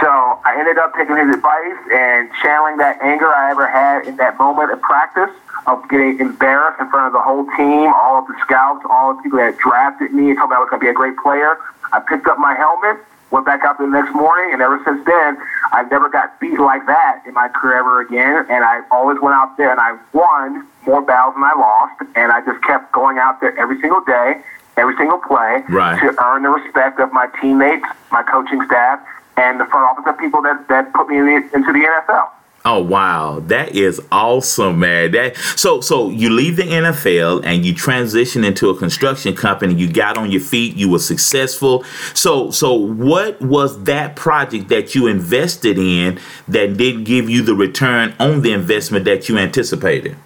So 0.00 0.06
I 0.44 0.56
ended 0.58 0.78
up 0.78 0.94
taking 0.94 1.16
his 1.16 1.34
advice 1.34 1.78
and 1.92 2.28
channeling 2.42 2.76
that 2.78 3.00
anger 3.02 3.26
I 3.34 3.50
ever 3.50 3.66
had 3.66 4.06
in 4.06 4.16
that 4.16 4.38
moment 4.38 4.70
of 4.70 4.80
practice 4.80 5.30
of 5.66 5.82
getting 5.88 6.20
embarrassed 6.20 6.80
in 6.80 6.88
front 6.90 7.06
of 7.08 7.12
the 7.12 7.20
whole 7.20 7.44
team, 7.56 7.92
all 7.96 8.20
of 8.20 8.26
the 8.28 8.34
scouts, 8.44 8.84
all 8.88 9.14
the 9.16 9.22
people 9.22 9.38
that 9.38 9.58
drafted 9.58 10.12
me 10.12 10.30
and 10.30 10.38
told 10.38 10.50
me 10.50 10.56
I 10.56 10.60
was 10.60 10.68
going 10.70 10.80
to 10.80 10.84
be 10.84 10.90
a 10.90 10.94
great 10.94 11.16
player. 11.18 11.56
I 11.92 12.00
picked 12.00 12.26
up 12.26 12.38
my 12.38 12.54
helmet, 12.54 12.98
went 13.30 13.44
back 13.44 13.64
out 13.64 13.76
there 13.78 13.86
the 13.86 13.92
next 13.92 14.14
morning, 14.14 14.52
and 14.52 14.62
ever 14.62 14.80
since 14.84 15.04
then, 15.04 15.36
I 15.72 15.82
never 15.90 16.08
got 16.08 16.38
beat 16.40 16.60
like 16.60 16.86
that 16.86 17.22
in 17.26 17.34
my 17.34 17.48
career 17.48 17.78
ever 17.78 18.00
again. 18.00 18.46
And 18.48 18.64
I 18.64 18.80
always 18.90 19.18
went 19.20 19.34
out 19.34 19.56
there 19.56 19.70
and 19.70 19.80
I 19.80 19.98
won 20.12 20.66
more 20.86 21.02
battles 21.02 21.34
than 21.34 21.44
I 21.44 21.52
lost. 21.56 22.02
And 22.14 22.30
I 22.32 22.40
just 22.44 22.62
kept 22.64 22.92
going 22.92 23.18
out 23.18 23.40
there 23.40 23.58
every 23.58 23.80
single 23.80 24.00
day, 24.04 24.40
every 24.76 24.96
single 24.96 25.18
play 25.18 25.64
Right. 25.68 25.98
to 26.00 26.14
earn 26.24 26.44
the 26.44 26.50
respect 26.50 27.00
of 27.00 27.12
my 27.12 27.26
teammates, 27.40 27.84
my 28.12 28.22
coaching 28.22 28.64
staff, 28.64 29.00
and 29.38 29.60
the 29.60 29.66
front 29.66 29.86
office 29.86 30.04
of 30.06 30.18
people 30.18 30.42
that, 30.42 30.66
that 30.68 30.92
put 30.92 31.08
me 31.08 31.18
in 31.18 31.26
the, 31.26 31.36
into 31.54 31.72
the 31.72 31.86
NFL. 31.86 32.30
Oh 32.64 32.82
wow, 32.82 33.40
that 33.46 33.76
is 33.76 34.00
awesome, 34.10 34.80
man. 34.80 35.12
That 35.12 35.36
so 35.56 35.80
so 35.80 36.10
you 36.10 36.28
leave 36.28 36.56
the 36.56 36.64
NFL 36.64 37.42
and 37.44 37.64
you 37.64 37.72
transition 37.72 38.42
into 38.44 38.68
a 38.68 38.76
construction 38.76 39.34
company. 39.34 39.74
You 39.74 39.90
got 39.90 40.18
on 40.18 40.30
your 40.30 40.40
feet. 40.40 40.74
You 40.76 40.90
were 40.90 40.98
successful. 40.98 41.84
So 42.14 42.50
so 42.50 42.74
what 42.74 43.40
was 43.40 43.84
that 43.84 44.16
project 44.16 44.68
that 44.68 44.94
you 44.94 45.06
invested 45.06 45.78
in 45.78 46.18
that 46.48 46.76
didn't 46.76 47.04
give 47.04 47.30
you 47.30 47.42
the 47.42 47.54
return 47.54 48.14
on 48.18 48.42
the 48.42 48.52
investment 48.52 49.04
that 49.04 49.28
you 49.28 49.38
anticipated? 49.38 50.16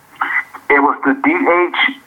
It 0.71 0.81
was 0.81 0.99
the 1.05 1.13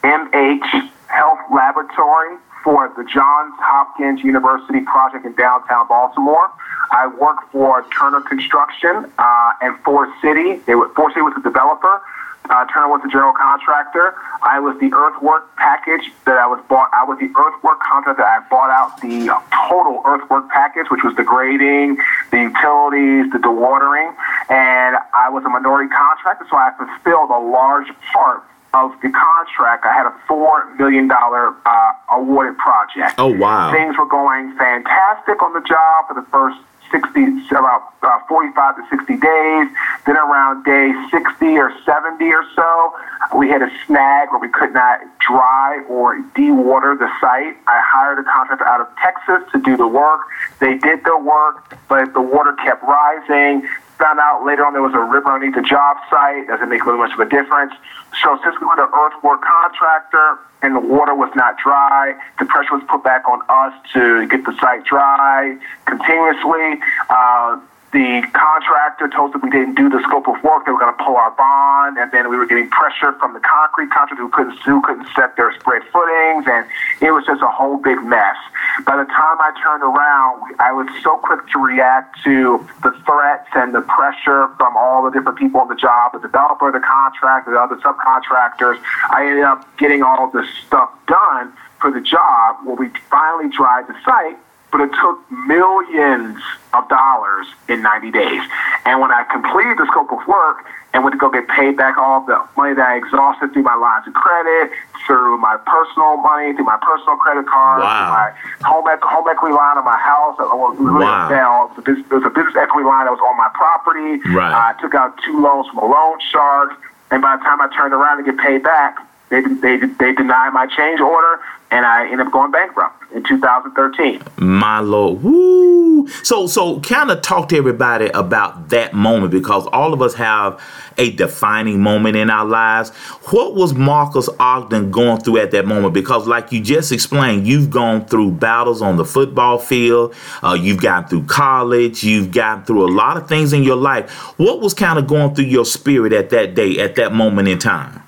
DHMH 0.02 0.90
Health 1.16 1.40
Laboratory 1.54 2.38
for 2.62 2.92
the 2.98 3.06
Johns 3.06 3.54
Hopkins 3.60 4.22
University 4.22 4.82
project 4.82 5.26
in 5.26 5.34
downtown 5.36 5.88
Baltimore. 5.88 6.52
I 6.92 7.08
worked 7.08 7.52
for 7.52 7.86
Turner 7.98 8.22
Construction 8.22 9.10
uh, 9.18 9.54
and 9.62 9.80
Forest 9.80 10.20
City. 10.22 10.58
They 10.66 10.76
were, 10.76 10.90
Forest 10.90 11.16
City 11.16 11.24
was 11.24 11.34
the 11.36 11.42
developer. 11.42 12.02
Uh, 12.50 12.66
Turner 12.68 12.90
was 12.90 13.02
the 13.02 13.10
general 13.10 13.34
contractor. 13.34 14.14
I 14.44 14.60
was 14.60 14.78
the 14.80 14.92
earthwork 14.94 15.56
package 15.56 16.12
that 16.26 16.38
I 16.38 16.46
was 16.46 16.62
bought. 16.68 16.90
I 16.94 17.04
was 17.06 17.18
the 17.18 17.32
earthwork 17.34 17.80
contractor. 17.80 18.24
I 18.24 18.44
bought 18.50 18.70
out 18.70 19.02
the 19.02 19.34
total 19.70 20.04
earthwork 20.06 20.50
package, 20.50 20.92
which 20.92 21.02
was 21.04 21.16
the 21.16 21.24
grading, 21.24 21.98
the 22.30 22.50
utilities, 22.50 23.32
the 23.32 23.40
dewatering, 23.40 24.14
and 24.50 24.98
I 25.14 25.30
was 25.30 25.44
a 25.46 25.50
minority 25.50 25.90
contractor, 25.90 26.46
so 26.50 26.58
I 26.58 26.70
fulfilled 26.78 27.32
a 27.32 27.40
large 27.40 27.90
part 28.14 28.44
of 28.76 28.92
the 29.02 29.10
contract. 29.10 29.86
I 29.86 29.94
had 29.94 30.06
a 30.06 30.16
four 30.28 30.68
million 30.76 31.08
dollar 31.08 31.56
uh, 31.66 31.92
awarded 32.12 32.58
project. 32.58 33.16
Oh 33.18 33.32
wow! 33.32 33.72
Things 33.72 33.98
were 33.98 34.06
going 34.06 34.56
fantastic 34.58 35.42
on 35.42 35.54
the 35.54 35.62
job 35.62 36.08
for 36.08 36.14
the 36.14 36.28
first 36.30 36.60
60, 36.92 37.48
about 37.50 37.94
uh, 38.04 38.20
45 38.28 38.76
to 38.76 38.84
60 38.90 39.14
days. 39.18 39.68
Then 40.06 40.18
around 40.18 40.64
day 40.64 40.94
60 41.10 41.46
or 41.58 41.72
70 41.84 42.24
or 42.26 42.44
so, 42.56 42.94
we 43.36 43.50
had 43.50 43.62
a 43.62 43.72
snag 43.86 44.30
where 44.30 44.40
we 44.40 44.50
could 44.50 44.74
not 44.74 45.00
dry 45.20 45.84
or 45.90 46.20
dewater 46.36 46.98
the 46.98 47.10
site. 47.20 47.58
I 47.68 47.82
hired 47.84 48.20
a 48.20 48.24
contractor 48.24 48.68
out 48.68 48.82
of 48.82 48.88
Texas 48.98 49.50
to 49.52 49.62
do 49.62 49.78
the 49.78 49.88
work. 49.88 50.22
They 50.60 50.78
did 50.78 51.04
the 51.04 51.18
work, 51.18 51.76
but 51.90 52.14
the 52.14 52.22
water 52.22 52.54
kept 52.64 52.84
rising. 52.84 53.68
Found 54.00 54.20
out 54.20 54.46
later 54.46 54.66
on 54.66 54.74
there 54.74 54.82
was 54.82 54.94
a 54.94 55.00
river 55.00 55.32
underneath 55.32 55.56
the 55.56 55.62
job 55.62 55.98
site. 56.10 56.48
Doesn't 56.48 56.70
make 56.70 56.86
really 56.86 57.00
much 57.00 57.14
of 57.14 57.20
a 57.20 57.30
difference. 57.30 57.74
So 58.22 58.38
since 58.44 58.56
we 58.60 58.68
were 58.68 58.76
the 58.76 58.90
earthwork 58.92 59.42
contractor 59.42 60.40
and 60.62 60.76
the 60.76 60.80
water 60.80 61.16
was 61.16 61.32
not 61.36 61.58
dry, 61.58 62.16
the 62.40 62.46
pressure 62.46 62.76
was 62.76 62.84
put 62.90 63.04
back 63.04 63.28
on 63.28 63.42
us 63.48 63.74
to 63.94 64.28
get 64.28 64.44
the 64.46 64.56
site 64.60 64.84
dry 64.84 65.58
continuously. 65.86 66.82
Uh, 67.10 67.60
the 67.96 68.28
contractor 68.36 69.08
told 69.08 69.34
us 69.34 69.42
we 69.42 69.50
didn't 69.50 69.80
do 69.80 69.88
the 69.88 70.04
scope 70.04 70.28
of 70.28 70.36
work, 70.44 70.68
they 70.68 70.72
were 70.76 70.84
going 70.84 70.92
to 70.92 71.00
pull 71.00 71.16
our 71.16 71.32
bond, 71.32 71.98
and 71.98 72.12
then 72.12 72.28
we 72.28 72.36
were 72.36 72.46
getting 72.46 72.68
pressure 72.68 73.16
from 73.24 73.32
the 73.32 73.40
concrete 73.40 73.88
contractor 73.88 74.20
who 74.20 74.28
couldn't 74.28 74.60
who 74.68 74.84
couldn't 74.84 75.08
set 75.16 75.40
their 75.40 75.56
spread 75.56 75.80
footings, 75.96 76.44
and 76.44 76.68
it 77.00 77.16
was 77.16 77.24
just 77.24 77.40
a 77.42 77.48
whole 77.48 77.80
big 77.80 78.04
mess. 78.04 78.36
By 78.84 79.00
the 79.00 79.08
time 79.08 79.40
I 79.40 79.56
turned 79.64 79.80
around, 79.80 80.60
I 80.60 80.76
was 80.76 80.92
so 81.08 81.16
quick 81.24 81.48
to 81.56 81.58
react 81.64 82.20
to 82.28 82.60
the 82.84 82.92
threats 83.08 83.48
and 83.56 83.72
the 83.72 83.88
pressure 83.88 84.52
from 84.60 84.76
all 84.76 85.08
the 85.08 85.12
different 85.16 85.40
people 85.40 85.64
on 85.64 85.72
the 85.72 85.80
job, 85.80 86.12
the 86.12 86.20
developer, 86.20 86.68
the 86.76 86.84
contractor, 86.84 87.56
the 87.56 87.64
other 87.64 87.80
subcontractors. 87.80 88.76
I 89.08 89.24
ended 89.24 89.48
up 89.48 89.64
getting 89.80 90.04
all 90.04 90.28
this 90.36 90.52
stuff 90.68 90.92
done 91.08 91.54
for 91.80 91.92
the 91.96 92.02
job 92.02 92.60
where 92.68 92.76
we 92.76 92.92
finally 93.08 93.48
dried 93.48 93.88
the 93.88 93.96
site 94.04 94.36
but 94.76 94.92
it 94.92 94.92
took 95.00 95.24
millions 95.32 96.36
of 96.74 96.84
dollars 96.90 97.48
in 97.70 97.82
90 97.82 98.12
days. 98.12 98.44
And 98.84 99.00
when 99.00 99.08
I 99.08 99.24
completed 99.32 99.80
the 99.80 99.88
scope 99.88 100.12
of 100.12 100.20
work 100.28 100.68
and 100.92 101.00
went 101.02 101.14
to 101.14 101.18
go 101.18 101.32
get 101.32 101.48
paid 101.48 101.78
back 101.78 101.96
all 101.96 102.28
the 102.28 102.44
money 102.60 102.76
that 102.76 102.84
I 102.84 102.98
exhausted 103.00 103.54
through 103.54 103.64
my 103.64 103.80
lines 103.80 104.04
of 104.06 104.12
credit, 104.20 104.76
through 105.08 105.40
my 105.40 105.56
personal 105.64 106.20
money, 106.20 106.52
through 106.52 106.68
my 106.68 106.76
personal 106.84 107.16
credit 107.16 107.48
card, 107.48 107.88
wow. 107.88 108.20
my 108.20 108.68
home, 108.68 108.84
home 108.84 109.28
equity 109.32 109.56
line 109.56 109.80
on 109.80 109.88
my 109.88 109.96
house, 109.96 110.36
uh, 110.44 110.52
it 110.52 110.60
was 110.60 110.76
really 110.76 111.08
wow. 111.08 111.32
down. 111.32 111.72
It 111.80 112.12
was 112.12 112.28
a 112.28 112.34
business 112.36 112.60
equity 112.60 112.84
line 112.84 113.08
that 113.08 113.16
was 113.16 113.24
on 113.24 113.40
my 113.40 113.48
property. 113.56 114.20
Right. 114.28 114.52
I 114.52 114.76
took 114.84 114.92
out 114.92 115.16
two 115.24 115.40
loans 115.40 115.72
from 115.72 115.80
a 115.80 115.88
loan 115.88 116.20
shark. 116.20 116.76
And 117.16 117.24
by 117.24 117.40
the 117.40 117.48
time 117.48 117.64
I 117.64 117.72
turned 117.72 117.96
around 117.96 118.20
to 118.20 118.28
get 118.28 118.36
paid 118.44 118.60
back, 118.60 119.00
they, 119.30 119.42
they, 119.42 119.78
they 119.78 120.14
denied 120.14 120.54
my 120.54 120.68
change 120.68 121.00
order, 121.00 121.42
and 121.72 121.86
I 121.86 122.04
ended 122.04 122.28
up 122.28 122.32
going 122.32 122.52
bankrupt 122.52 123.04
in 123.14 123.24
2013. 123.24 124.22
My 124.38 124.80
lord, 124.80 125.24
woo! 125.24 126.08
So, 126.24 126.46
so 126.46 126.80
kind 126.82 127.10
of 127.10 127.22
talk 127.22 127.50
to 127.50 127.58
everybody 127.58 128.08
about 128.08 128.70
that 128.70 128.94
moment 128.94 129.32
because 129.32 129.66
all 129.68 129.94
of 129.94 130.02
us 130.02 130.14
have 130.16 130.62
a 130.98 131.12
defining 131.12 131.82
moment 131.82 132.16
in 132.16 132.30
our 132.30 132.46
lives. 132.46 132.92
What 133.32 133.56
was 133.56 133.74
Marques 133.74 134.30
Ogden 134.40 134.92
going 134.92 135.22
through 135.22 135.38
at 135.38 135.52
that 135.52 135.66
moment? 135.66 135.94
Because, 135.94 136.28
like 136.28 136.52
you 136.52 136.62
just 136.62 136.92
explained, 136.92 137.48
you've 137.48 137.72
gone 137.72 138.06
through 138.06 138.32
battles 138.32 138.82
on 138.82 138.98
the 138.98 139.06
football 139.06 139.58
field, 139.58 140.14
uh, 140.44 140.54
you've 140.54 140.82
gotten 140.82 141.10
through 141.10 141.26
college, 141.26 142.04
you've 142.04 142.32
gotten 142.32 142.64
through 142.64 142.86
a 142.86 142.92
lot 142.92 143.18
of 143.18 143.28
things 143.28 143.54
in 143.54 143.64
your 143.64 143.78
life. 143.78 144.12
What 144.38 144.62
was 144.62 144.76
kind 144.76 145.00
of 145.00 145.08
going 145.08 145.34
through 145.34 145.46
your 145.46 145.66
spirit 145.66 146.14
at 146.14 146.30
that 146.30 146.54
day, 146.54 146.80
at 146.80 146.96
that 146.96 147.12
moment 147.12 147.48
in 147.48 147.58
time? 147.58 148.05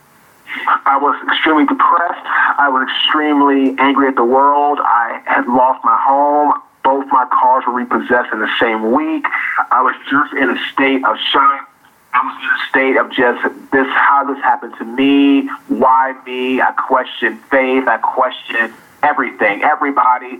I 0.88 0.96
was 0.96 1.22
extremely 1.28 1.66
depressed. 1.66 2.26
I 2.58 2.70
was 2.70 2.88
extremely 2.88 3.76
angry 3.78 4.08
at 4.08 4.16
the 4.16 4.24
world. 4.24 4.80
I 4.82 5.22
had 5.26 5.46
lost 5.46 5.84
my 5.84 6.00
home. 6.00 6.54
Both 6.82 7.08
my 7.12 7.28
cars 7.30 7.66
were 7.68 7.74
repossessed 7.74 8.32
in 8.32 8.40
the 8.40 8.50
same 8.58 8.94
week. 8.94 9.26
I 9.70 9.82
was 9.82 9.96
just 10.10 10.34
in 10.34 10.50
a 10.50 10.58
state 10.72 11.04
of 11.04 11.18
shock. 11.30 11.70
I 12.14 12.24
was 12.24 12.36
in 12.40 12.50
a 12.50 12.70
state 12.70 12.96
of 12.96 13.12
just 13.12 13.72
this, 13.72 13.88
how 13.92 14.24
this 14.34 14.42
happened 14.42 14.76
to 14.78 14.86
me, 14.86 15.50
why 15.68 16.16
me. 16.26 16.62
I 16.62 16.72
questioned 16.72 17.42
faith. 17.52 17.86
I 17.86 17.98
questioned 17.98 18.74
everything, 19.04 19.64
everybody. 19.64 20.40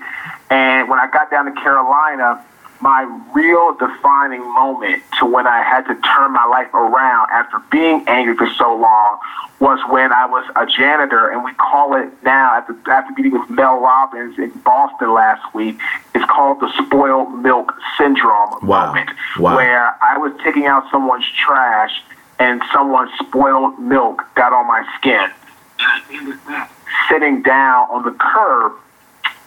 And 0.50 0.88
when 0.88 0.98
I 0.98 1.10
got 1.12 1.30
down 1.30 1.46
to 1.46 1.62
Carolina, 1.62 2.44
my 2.82 3.04
real 3.34 3.74
defining 3.74 4.42
moment 4.54 5.02
to 5.20 5.26
when 5.26 5.48
I 5.48 5.64
had 5.64 5.82
to 5.88 5.96
turn 6.02 6.34
my 6.34 6.46
life 6.46 6.74
around 6.74 7.30
after 7.32 7.60
being 7.72 8.04
angry 8.08 8.36
for 8.36 8.48
so 8.58 8.76
long 8.76 9.20
was 9.60 9.80
when 9.90 10.12
I 10.12 10.26
was 10.28 10.46
a 10.56 10.66
janitor, 10.68 11.30
and 11.30 11.44
we 11.44 11.52
call 11.54 11.96
it 11.96 12.12
now 12.24 12.54
after 12.54 12.76
after 12.92 13.14
meeting 13.14 13.40
with 13.40 13.50
Mel 13.50 13.80
Robbins 13.80 14.38
in 14.38 14.52
Boston 14.60 15.14
last 15.14 15.54
week. 15.56 15.80
It's 16.14 16.26
called 16.26 16.60
the 16.60 16.72
spoiled 16.84 17.34
milk 17.42 17.74
syndrome 17.98 18.60
wow. 18.62 18.88
moment, 18.88 19.10
wow. 19.40 19.56
where 19.56 19.96
I 20.04 20.18
was 20.18 20.34
taking 20.44 20.68
out 20.68 20.84
someone's 20.92 21.26
trash 21.32 22.04
and 22.40 22.62
someone's 22.72 23.12
spoiled 23.20 23.80
milk 23.80 24.22
got 24.36 24.54
on 24.54 24.68
my 24.68 24.86
skin. 24.98 25.30
And 25.80 26.40
sitting 27.10 27.42
down 27.42 27.88
on 27.90 28.04
the 28.04 28.12
curb 28.12 28.74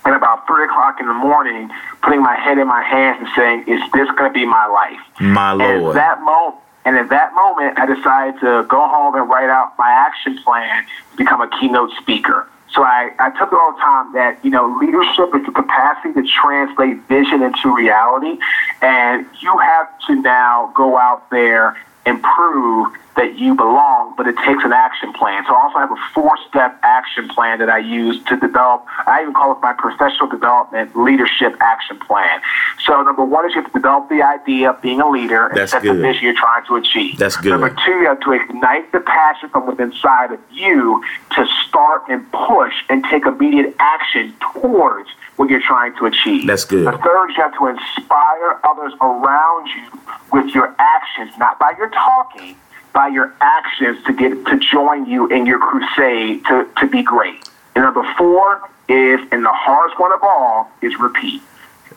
at 0.04 0.14
about 0.14 0.46
three 0.46 0.64
o'clock 0.64 1.00
in 1.00 1.06
the 1.06 1.14
morning, 1.14 1.70
putting 2.02 2.22
my 2.22 2.34
head 2.34 2.58
in 2.58 2.66
my 2.66 2.82
hands 2.82 3.18
and 3.20 3.28
saying, 3.36 3.64
"Is 3.66 3.80
this 3.92 4.08
going 4.16 4.30
to 4.30 4.34
be 4.34 4.46
my 4.46 4.66
life?" 4.66 5.00
My 5.20 5.52
lord. 5.52 5.70
And 5.70 5.86
at 5.88 5.94
that 5.94 6.22
moment, 6.22 6.60
and 6.84 6.96
at 6.96 7.10
that 7.10 7.34
moment, 7.34 7.78
I 7.78 7.86
decided 7.86 8.40
to 8.40 8.64
go 8.68 8.88
home 8.88 9.14
and 9.14 9.28
write 9.28 9.50
out 9.50 9.78
my 9.78 9.90
action 9.90 10.38
plan 10.42 10.84
to 11.12 11.16
become 11.16 11.40
a 11.40 11.48
keynote 11.60 11.90
speaker. 12.00 12.48
So 12.72 12.84
I, 12.84 13.10
I 13.18 13.30
took 13.30 13.52
it 13.52 13.54
all 13.54 13.72
the 13.72 13.80
time 13.80 14.12
that, 14.14 14.38
you 14.44 14.50
know, 14.50 14.78
leadership 14.80 15.34
is 15.34 15.44
the 15.44 15.52
capacity 15.52 16.14
to 16.14 16.26
translate 16.26 17.02
vision 17.08 17.42
into 17.42 17.74
reality. 17.74 18.38
And 18.80 19.26
you 19.40 19.58
have 19.58 19.88
to 20.06 20.14
now 20.14 20.72
go 20.74 20.96
out 20.96 21.28
there 21.30 21.76
and 22.10 22.20
prove 22.22 22.92
that 23.16 23.38
you 23.38 23.54
belong, 23.54 24.14
but 24.16 24.26
it 24.26 24.36
takes 24.38 24.64
an 24.64 24.72
action 24.72 25.12
plan. 25.12 25.44
So 25.46 25.54
I 25.54 25.62
also 25.62 25.78
have 25.78 25.90
a 25.90 25.96
four 26.14 26.36
step 26.48 26.78
action 26.82 27.28
plan 27.28 27.58
that 27.58 27.68
I 27.68 27.78
use 27.78 28.22
to 28.24 28.36
develop, 28.36 28.84
I 29.06 29.22
even 29.22 29.34
call 29.34 29.52
it 29.52 29.58
my 29.60 29.72
professional 29.72 30.28
development 30.28 30.96
leadership 30.96 31.54
action 31.60 31.98
plan. 31.98 32.40
So 32.84 33.02
number 33.02 33.24
one 33.24 33.46
is 33.46 33.54
you 33.54 33.62
have 33.62 33.72
to 33.72 33.78
develop 33.78 34.08
the 34.08 34.22
idea 34.22 34.70
of 34.70 34.80
being 34.80 35.00
a 35.00 35.08
leader 35.08 35.48
and 35.48 35.58
That's 35.58 35.72
set 35.72 35.82
good. 35.82 35.96
the 35.96 36.00
vision 36.02 36.24
you're 36.24 36.34
trying 36.34 36.64
to 36.66 36.76
achieve. 36.76 37.18
That's 37.18 37.36
good. 37.36 37.50
Number 37.50 37.70
two, 37.84 37.92
you 37.92 38.06
have 38.06 38.20
to 38.20 38.32
ignite 38.32 38.90
the 38.92 39.00
passion 39.00 39.50
from 39.50 39.66
within 39.66 39.90
inside 39.90 40.32
of 40.32 40.40
you 40.50 41.02
to 41.34 41.46
start 41.66 42.02
and 42.08 42.30
push 42.32 42.74
and 42.88 43.04
take 43.04 43.26
immediate 43.26 43.74
action 43.78 44.34
towards 44.52 45.08
what 45.40 45.48
you're 45.48 45.62
trying 45.62 45.96
to 45.96 46.04
achieve. 46.04 46.46
That's 46.46 46.66
good. 46.66 46.86
The 46.86 46.98
third, 46.98 47.28
you 47.30 47.36
have 47.36 47.56
to 47.56 47.66
inspire 47.68 48.60
others 48.62 48.92
around 49.00 49.68
you 49.68 49.98
with 50.34 50.54
your 50.54 50.74
actions, 50.78 51.32
not 51.38 51.58
by 51.58 51.72
your 51.78 51.88
talking, 51.88 52.56
by 52.92 53.08
your 53.08 53.32
actions 53.40 54.04
to 54.04 54.12
get 54.12 54.32
to 54.48 54.58
join 54.58 55.06
you 55.06 55.28
in 55.28 55.46
your 55.46 55.58
crusade 55.58 56.44
to, 56.44 56.68
to 56.80 56.86
be 56.86 57.02
great. 57.02 57.48
And 57.74 57.84
number 57.84 58.04
four 58.18 58.68
is, 58.90 59.18
and 59.32 59.42
the 59.42 59.50
hardest 59.50 59.98
one 59.98 60.12
of 60.12 60.22
all, 60.22 60.70
is 60.82 61.00
repeat. 61.00 61.40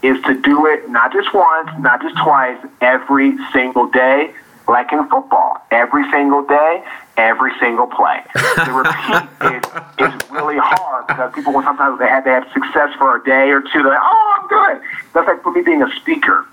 Is 0.01 0.21
to 0.23 0.39
do 0.41 0.65
it 0.65 0.89
not 0.89 1.11
just 1.11 1.33
once, 1.33 1.69
not 1.79 2.01
just 2.01 2.15
twice, 2.23 2.57
every 2.79 3.37
single 3.51 3.89
day, 3.89 4.33
like 4.69 4.93
in 4.93 5.05
football. 5.09 5.57
Every 5.69 6.09
single 6.11 6.45
day, 6.45 6.81
every 7.17 7.51
single 7.59 7.87
play. 7.87 8.21
The 8.33 8.71
repeat 8.73 9.29
is, 9.55 10.13
is 10.13 10.31
really 10.31 10.57
hard 10.57 11.07
because 11.07 11.33
people 11.33 11.53
will 11.53 11.63
sometimes 11.63 11.99
they 11.99 12.07
have 12.07 12.23
to 12.25 12.29
have 12.29 12.47
success 12.53 12.93
for 12.97 13.15
a 13.17 13.23
day 13.23 13.49
or 13.51 13.61
two. 13.61 13.83
They're 13.83 13.93
like, 13.93 13.99
oh, 14.01 14.39
I'm 14.41 14.47
good. 14.47 14.81
That's 15.13 15.27
like 15.27 15.43
for 15.43 15.51
me 15.51 15.61
being 15.61 15.83
a 15.83 15.91
speaker. 15.97 16.45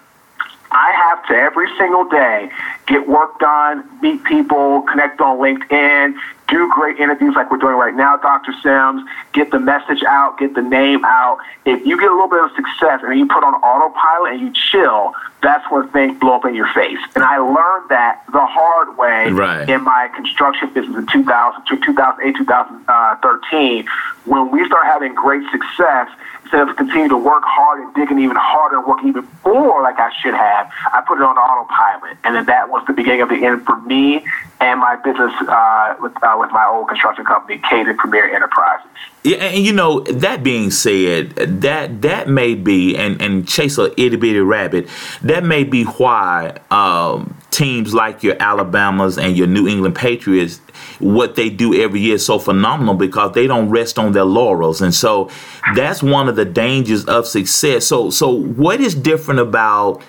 I 0.73 0.93
have 0.93 1.27
to 1.27 1.35
every 1.35 1.69
single 1.77 2.05
day 2.05 2.51
get 2.87 3.09
work 3.09 3.39
done, 3.39 3.89
meet 4.01 4.23
people, 4.25 4.83
connect 4.83 5.21
on 5.21 5.39
LinkedIn, 5.39 6.15
do 6.51 6.69
great 6.75 6.99
interviews 6.99 7.35
like 7.37 7.51
we're 7.51 7.59
doing 7.59 7.77
right 7.77 7.95
now, 7.95 8.17
Dr. 8.17 8.53
Sims, 8.63 9.09
get 9.33 9.51
the 9.51 9.61
message 9.61 10.03
out, 10.03 10.39
get 10.39 10.55
the 10.55 10.63
name 10.63 11.05
out. 11.05 11.39
If 11.65 11.87
you 11.87 11.99
get 11.99 12.11
a 12.11 12.15
little 12.15 12.29
bit 12.29 12.43
of 12.45 12.51
success 12.57 13.01
and 13.03 13.19
you 13.19 13.27
put 13.27 13.45
on 13.45 13.55
autopilot 13.55 14.33
and 14.33 14.41
you 14.41 14.53
chill, 14.53 15.15
that's 15.43 15.69
when 15.71 15.89
things 15.89 16.19
blow 16.19 16.35
up 16.35 16.45
in 16.45 16.55
your 16.55 16.69
face. 16.75 16.99
And 17.15 17.25
I 17.25 17.39
learned 17.39 17.89
that 17.89 18.25
the 18.33 18.45
hard 18.45 18.99
way 18.99 19.31
right. 19.31 19.69
in 19.69 19.83
my 19.85 20.11
construction 20.15 20.73
business 20.75 20.97
in 20.97 21.07
2000, 21.07 21.65
2008, 21.67 22.37
2013. 22.37 23.81
Uh, 23.81 23.91
when 24.25 24.51
we 24.51 24.67
start 24.67 24.85
having 24.87 25.15
great 25.15 25.43
success, 25.51 26.09
continuing 26.51 27.09
to 27.09 27.17
work 27.17 27.43
hard 27.45 27.81
and 27.81 27.95
digging 27.95 28.19
even 28.19 28.37
harder 28.37 28.79
and 28.79 28.87
working 28.87 29.09
even 29.09 29.27
more 29.45 29.83
like 29.83 29.99
I 29.99 30.11
should 30.21 30.35
have, 30.35 30.71
I 30.93 31.03
put 31.07 31.19
it 31.19 31.23
on 31.23 31.37
autopilot. 31.37 32.19
And 32.25 32.35
then 32.35 32.47
that 32.47 32.69
was 32.69 32.85
the 32.87 32.93
beginning 32.93 33.23
of 33.23 33.29
the 33.29 33.45
end 33.45 33.65
for 33.65 33.81
me 33.83 34.25
and 34.61 34.79
my 34.79 34.97
business 34.97 35.33
uh, 35.49 35.97
with, 36.01 36.13
uh, 36.23 36.37
with 36.39 36.51
my 36.53 36.67
old 36.67 36.89
construction 36.89 37.25
company, 37.25 37.59
Caden 37.59 37.97
Premier 37.97 38.35
Enterprises. 38.35 38.87
Yeah, 39.23 39.37
and 39.37 39.65
you 39.65 39.73
know 39.73 40.01
that 40.01 40.43
being 40.43 40.71
said, 40.71 41.31
that 41.37 42.03
that 42.03 42.29
may 42.29 42.55
be 42.55 42.97
and 42.97 43.21
and 43.21 43.47
chase 43.47 43.77
a 43.77 43.93
itty 44.01 44.17
bitty 44.17 44.41
rabbit. 44.41 44.89
That 45.23 45.45
may 45.45 45.65
be 45.65 45.85
why 45.85 46.59
um, 46.71 47.37
teams 47.51 47.93
like 47.95 48.23
your 48.23 48.37
Alabamas 48.41 49.19
and 49.19 49.37
your 49.37 49.47
New 49.47 49.67
England 49.69 49.95
Patriots, 49.95 50.59
what 50.99 51.35
they 51.35 51.51
do 51.51 51.75
every 51.75 52.01
year 52.01 52.15
is 52.15 52.25
so 52.25 52.39
phenomenal 52.39 52.95
because 52.95 53.33
they 53.35 53.47
don't 53.47 53.71
rest 53.71 53.99
on 53.99 54.13
their 54.13 54.25
laurels, 54.25 54.81
and 54.81 54.95
so 54.95 55.31
that's 55.75 56.03
one 56.03 56.29
of 56.29 56.37
the 56.37 56.45
dangers 56.45 57.05
of 57.07 57.27
success. 57.27 57.87
So 57.87 58.11
so 58.11 58.31
what 58.31 58.81
is 58.81 58.95
different 58.95 59.41
about 59.41 60.03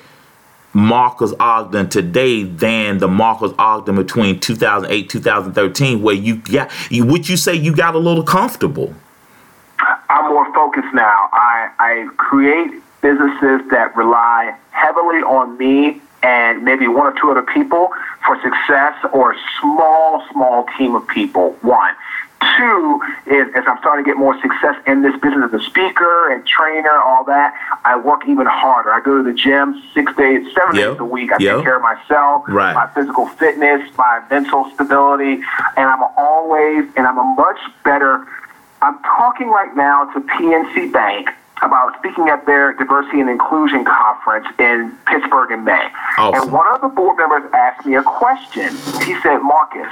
Marques 0.73 1.33
Ogden 1.39 1.89
today 1.89 2.43
than 2.43 2.99
the 2.99 3.07
Marques 3.07 3.51
Ogden 3.59 3.95
between 3.95 4.39
2008 4.39 5.09
2013 5.09 6.01
where 6.01 6.15
you 6.15 6.41
you 6.89 7.05
would 7.05 7.27
you 7.27 7.35
say 7.35 7.53
you 7.53 7.75
got 7.75 7.95
a 7.95 7.99
little 7.99 8.23
comfortable? 8.23 8.93
I'm 10.09 10.29
more 10.29 10.53
focused 10.53 10.93
now. 10.93 11.29
I 11.33 11.69
I 11.79 12.09
create 12.17 12.81
businesses 13.01 13.61
that 13.71 13.95
rely 13.95 14.55
heavily 14.69 15.21
on 15.23 15.57
me 15.57 16.01
and 16.23 16.63
maybe 16.63 16.87
one 16.87 17.07
or 17.07 17.19
two 17.19 17.31
other 17.31 17.41
people 17.41 17.89
for 18.25 18.35
success 18.41 18.95
or 19.13 19.33
a 19.33 19.37
small 19.59 20.23
small 20.31 20.65
team 20.77 20.95
of 20.95 21.07
people 21.07 21.57
one 21.61 21.95
Two 22.57 23.01
is 23.27 23.47
as 23.55 23.63
I'm 23.67 23.77
starting 23.77 24.03
to 24.03 24.09
get 24.09 24.17
more 24.17 24.33
success 24.41 24.75
in 24.87 25.03
this 25.03 25.13
business 25.21 25.53
as 25.53 25.61
a 25.61 25.63
speaker 25.63 26.33
and 26.33 26.45
trainer, 26.45 26.97
all 26.97 27.23
that, 27.25 27.53
I 27.85 27.97
work 27.97 28.21
even 28.27 28.47
harder. 28.47 28.91
I 28.91 28.99
go 28.99 29.17
to 29.17 29.23
the 29.23 29.33
gym 29.33 29.79
six 29.93 30.11
days, 30.15 30.51
seven 30.55 30.75
yep. 30.75 30.93
days 30.93 30.99
a 30.99 31.05
week. 31.05 31.31
I 31.31 31.37
yep. 31.39 31.57
take 31.57 31.65
care 31.65 31.75
of 31.75 31.83
myself, 31.83 32.45
right. 32.47 32.73
my 32.73 32.87
physical 32.95 33.27
fitness, 33.27 33.95
my 33.95 34.23
mental 34.31 34.71
stability, 34.73 35.35
and 35.77 35.85
I'm 35.85 36.01
always, 36.17 36.89
and 36.97 37.05
I'm 37.05 37.19
a 37.19 37.35
much 37.37 37.59
better. 37.83 38.25
I'm 38.81 38.97
talking 39.03 39.49
right 39.49 39.75
now 39.75 40.05
to 40.05 40.19
PNC 40.21 40.91
Bank 40.91 41.29
about 41.61 41.97
speaking 41.99 42.27
at 42.29 42.45
their 42.45 42.73
diversity 42.73 43.19
and 43.19 43.29
inclusion 43.29 43.85
conference 43.85 44.47
in 44.57 44.97
Pittsburgh 45.05 45.51
in 45.51 45.63
May. 45.63 45.87
Awesome. 46.17 46.43
And 46.43 46.51
one 46.51 46.67
of 46.73 46.81
the 46.81 46.87
board 46.87 47.17
members 47.17 47.49
asked 47.53 47.85
me 47.85 47.95
a 47.95 48.03
question. 48.03 48.69
He 49.05 49.19
said, 49.21 49.39
Marques, 49.39 49.91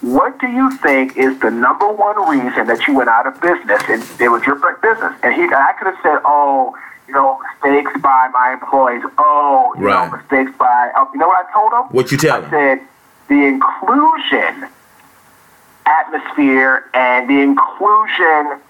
what 0.00 0.38
do 0.40 0.48
you 0.48 0.70
think 0.78 1.16
is 1.16 1.38
the 1.40 1.50
number 1.50 1.90
one 1.92 2.16
reason 2.28 2.66
that 2.66 2.86
you 2.86 2.94
went 2.94 3.10
out 3.10 3.26
of 3.26 3.40
business 3.40 3.82
and 3.88 4.02
it 4.20 4.28
was 4.28 4.44
your 4.46 4.56
business? 4.56 5.14
And 5.22 5.34
he, 5.34 5.42
I 5.42 5.74
could 5.78 5.88
have 5.88 5.98
said, 6.02 6.20
oh, 6.24 6.74
you 7.06 7.14
know, 7.14 7.38
mistakes 7.62 7.92
by 8.00 8.28
my 8.32 8.52
employees. 8.54 9.02
Oh, 9.18 9.74
you 9.76 9.84
right. 9.84 10.10
know, 10.10 10.16
mistakes 10.16 10.56
by. 10.58 10.92
Uh, 10.96 11.04
you 11.12 11.18
know 11.18 11.28
what 11.28 11.46
I 11.46 11.52
told 11.52 11.72
him? 11.72 11.94
What 11.94 12.10
you 12.10 12.16
tell 12.16 12.42
him? 12.42 12.46
I 12.46 12.50
said 12.50 12.80
the 13.28 13.46
inclusion 13.46 14.70
atmosphere 15.86 16.88
and 16.94 17.28
the 17.28 17.40
inclusion. 17.40 18.60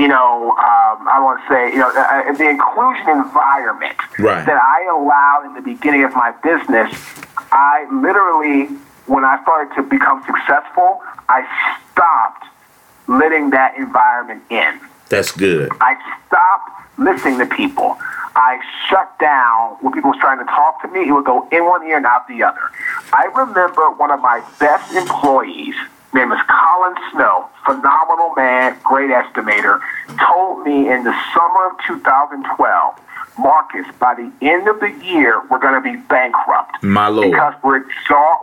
You 0.00 0.08
know, 0.08 0.50
um, 0.52 1.08
I 1.08 1.20
want 1.20 1.42
to 1.42 1.48
say, 1.52 1.72
you 1.72 1.78
know, 1.78 1.92
uh, 1.92 2.32
the 2.32 2.48
inclusion 2.48 3.08
environment 3.10 3.96
right. 4.18 4.46
that 4.46 4.56
I 4.56 4.88
allowed 4.88 5.44
in 5.46 5.54
the 5.54 5.60
beginning 5.60 6.04
of 6.04 6.14
my 6.14 6.32
business. 6.42 6.88
I 7.52 7.86
literally 7.92 8.74
when 9.10 9.24
I 9.24 9.42
started 9.42 9.74
to 9.74 9.82
become 9.82 10.22
successful, 10.24 11.02
I 11.28 11.42
stopped 11.92 12.46
letting 13.08 13.50
that 13.50 13.76
environment 13.76 14.44
in. 14.50 14.80
That's 15.08 15.32
good. 15.32 15.70
I 15.80 15.96
stopped 16.28 16.98
listening 16.98 17.38
to 17.38 17.46
people. 17.46 17.98
I 18.36 18.60
shut 18.88 19.18
down 19.18 19.76
when 19.80 19.92
people 19.92 20.10
was 20.10 20.20
trying 20.20 20.38
to 20.38 20.44
talk 20.44 20.80
to 20.82 20.88
me. 20.88 21.08
It 21.08 21.12
would 21.12 21.24
go 21.24 21.48
in 21.50 21.64
one 21.64 21.84
ear 21.86 21.96
and 21.96 22.06
out 22.06 22.28
the 22.28 22.44
other. 22.44 22.70
I 23.12 23.24
remember 23.34 23.90
one 23.90 24.12
of 24.12 24.20
my 24.20 24.44
best 24.60 24.94
employees, 24.94 25.74
name 26.14 26.32
is 26.32 26.40
Colin 26.48 26.94
Snow, 27.12 27.48
phenomenal 27.64 28.34
man, 28.36 28.76
great 28.84 29.10
estimator, 29.10 29.80
told 30.18 30.64
me 30.64 30.90
in 30.90 31.04
the 31.04 31.14
summer 31.34 31.70
of 31.70 31.78
2012 31.86 33.00
Marques, 33.38 33.86
by 33.98 34.14
the 34.14 34.30
end 34.44 34.68
of 34.68 34.80
the 34.80 34.90
year, 35.04 35.42
we're 35.48 35.58
going 35.58 35.74
to 35.74 35.80
be 35.80 35.96
bankrupt. 36.08 36.82
My 36.82 37.08
lord. 37.08 37.30
Because 37.30 37.54
we're, 37.62 37.84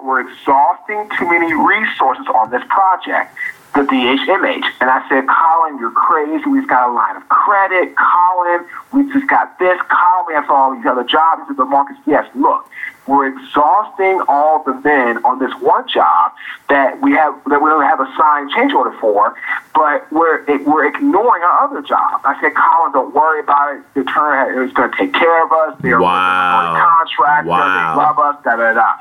we're 0.03 0.21
exhausting 0.21 1.09
too 1.17 1.29
many 1.29 1.53
resources 1.53 2.25
on 2.33 2.49
this 2.49 2.63
project, 2.69 3.35
the 3.75 3.81
DHMH. 3.81 4.65
And 4.81 4.89
I 4.89 5.07
said, 5.09 5.27
Colin, 5.27 5.77
you're 5.79 5.91
crazy. 5.91 6.49
We've 6.49 6.67
got 6.67 6.89
a 6.89 6.93
line 6.93 7.15
of 7.15 7.27
credit. 7.29 7.95
Colin, 7.95 8.65
we 8.91 9.11
just 9.13 9.27
got 9.27 9.59
this. 9.59 9.79
Colin, 9.89 10.25
we 10.27 10.33
have 10.33 10.49
all 10.49 10.75
these 10.75 10.85
other 10.85 11.03
jobs. 11.03 11.43
He 11.43 11.47
said, 11.49 11.57
but 11.57 11.69
Marques, 11.69 11.97
yes, 12.05 12.25
look, 12.33 12.69
we're 13.07 13.27
exhausting 13.27 14.21
all 14.27 14.63
the 14.63 14.73
men 14.81 15.23
on 15.23 15.39
this 15.39 15.51
one 15.61 15.87
job 15.87 16.33
that 16.69 17.01
we 17.01 17.11
have 17.13 17.33
that 17.45 17.61
we 17.61 17.69
don't 17.69 17.83
have 17.83 18.01
a 18.01 18.13
signed 18.17 18.51
change 18.51 18.73
order 18.73 18.95
for, 18.99 19.35
but 19.73 20.11
we're 20.11 20.43
we're 20.65 20.85
ignoring 20.85 21.43
our 21.43 21.63
other 21.63 21.81
job. 21.81 22.21
I 22.25 22.39
said, 22.41 22.53
Colin, 22.53 22.91
don't 22.91 23.15
worry 23.15 23.39
about 23.39 23.77
it. 23.77 23.83
The 23.93 24.03
turn 24.03 24.67
is 24.67 24.73
going 24.73 24.91
to 24.91 24.97
take 24.97 25.13
care 25.13 25.45
of 25.45 25.51
us. 25.51 25.79
They're 25.81 26.01
wow. 26.01 26.75
a 26.75 26.79
contractor. 26.79 27.49
Wow. 27.49 27.95
They 27.95 28.01
love 28.01 28.19
us. 28.19 28.43
Da 28.43 28.55
da 28.57 28.73
da. 28.73 28.93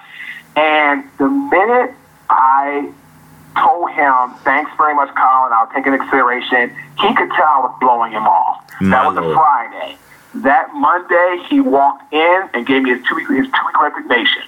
And 0.56 1.04
the 1.18 1.28
minute 1.28 1.94
I 2.30 2.92
told 3.58 3.90
him, 3.90 4.38
thanks 4.44 4.70
very 4.76 4.94
much, 4.94 5.14
Colin. 5.14 5.52
I'll 5.52 5.70
take 5.74 5.86
an 5.86 5.98
consideration. 5.98 6.70
He 7.00 7.14
could 7.14 7.30
tell 7.30 7.46
I 7.46 7.60
was 7.60 7.76
blowing 7.80 8.12
him 8.12 8.26
off. 8.26 8.64
My 8.80 8.90
that 8.90 9.06
was 9.06 9.16
Lord. 9.16 9.32
a 9.32 9.34
Friday. 9.34 9.98
That 10.42 10.74
Monday, 10.74 11.42
he 11.48 11.60
walked 11.60 12.12
in 12.12 12.48
and 12.52 12.66
gave 12.66 12.82
me 12.82 12.90
his 12.90 13.06
two 13.08 13.14
week 13.14 13.28
his 13.28 13.46
two 13.46 13.66
week 13.66 13.80
resignation. 13.80 14.42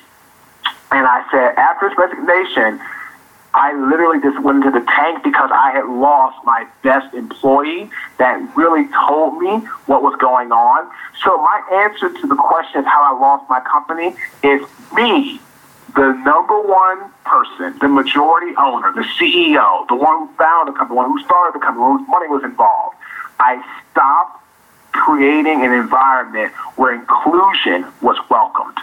And 0.91 1.07
I 1.07 1.25
said, 1.31 1.57
after 1.57 1.89
his 1.89 1.99
resignation, 1.99 2.81
I 3.55 3.73
literally 3.73 4.21
just 4.21 4.41
went 4.43 4.65
into 4.65 4.79
the 4.79 4.85
tank 4.85 5.25
because 5.25 5.51
I 5.53 5.73
had 5.73 5.87
lost 5.87 6.45
my 6.45 6.67
best 6.83 7.15
employee 7.15 7.91
that 8.19 8.39
really 8.57 8.87
told 9.09 9.39
me 9.39 9.67
what 9.87 10.03
was 10.03 10.17
going 10.21 10.53
on. 10.53 10.91
So 11.23 11.37
my 11.39 11.89
answer 11.89 12.13
to 12.13 12.27
the 12.27 12.37
question 12.37 12.81
of 12.81 12.85
how 12.85 13.15
I 13.15 13.19
lost 13.19 13.49
my 13.49 13.61
company 13.61 14.15
is 14.43 14.61
me, 14.95 15.41
the 15.97 16.13
number 16.23 16.61
one 16.61 17.11
person, 17.25 17.79
the 17.81 17.89
majority 17.89 18.55
owner, 18.59 18.93
the 18.93 19.09
CEO, 19.19 19.89
the 19.89 19.97
one 19.97 20.29
who 20.29 20.35
founded 20.37 20.75
the 20.75 20.79
company, 20.79 20.97
the 20.97 21.09
one 21.09 21.11
who 21.11 21.25
started 21.25 21.59
the 21.59 21.65
company, 21.65 21.85
whose 21.85 22.09
money 22.09 22.29
was 22.29 22.45
involved. 22.45 22.97
I 23.41 23.63
stopped 23.91 24.45
creating 24.93 25.65
an 25.65 25.73
environment 25.73 26.53
where 26.77 26.95
inclusion 26.95 27.87
was 28.01 28.17
welcomed. 28.31 28.79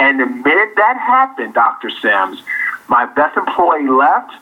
And 0.00 0.20
the 0.20 0.26
minute 0.26 0.74
that 0.76 0.96
happened, 0.96 1.54
Dr. 1.54 1.90
Sims, 1.90 2.42
my 2.88 3.06
best 3.06 3.36
employee 3.36 3.88
left, 3.88 4.32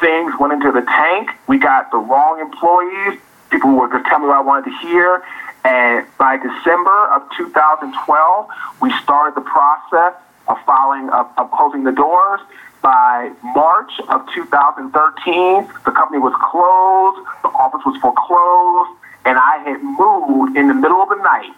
things 0.00 0.32
went 0.38 0.52
into 0.52 0.72
the 0.72 0.82
tank, 0.82 1.30
we 1.46 1.58
got 1.58 1.90
the 1.90 1.98
wrong 1.98 2.40
employees, 2.40 3.20
people 3.50 3.70
were 3.72 3.90
just 3.90 4.06
telling 4.06 4.22
me 4.22 4.28
what 4.28 4.36
I 4.36 4.40
wanted 4.40 4.70
to 4.70 4.76
hear, 4.78 5.22
and 5.64 6.06
by 6.16 6.36
December 6.36 7.08
of 7.12 7.22
2012, 7.36 8.48
we 8.80 8.92
started 9.02 9.34
the 9.34 9.44
process 9.44 10.14
of 10.48 10.56
filing, 10.64 11.10
of, 11.10 11.28
of 11.36 11.50
closing 11.50 11.84
the 11.84 11.92
doors. 11.92 12.40
By 12.82 13.30
March 13.54 13.92
of 14.08 14.26
2013, 14.32 15.68
the 15.84 15.90
company 15.90 16.18
was 16.18 16.32
closed, 16.40 17.20
the 17.42 17.48
office 17.48 17.84
was 17.84 18.00
foreclosed, 18.00 18.96
and 19.24 19.38
I 19.38 19.58
had 19.64 19.82
moved 19.82 20.56
in 20.56 20.68
the 20.68 20.74
middle 20.74 21.02
of 21.02 21.08
the 21.08 21.16
night 21.16 21.52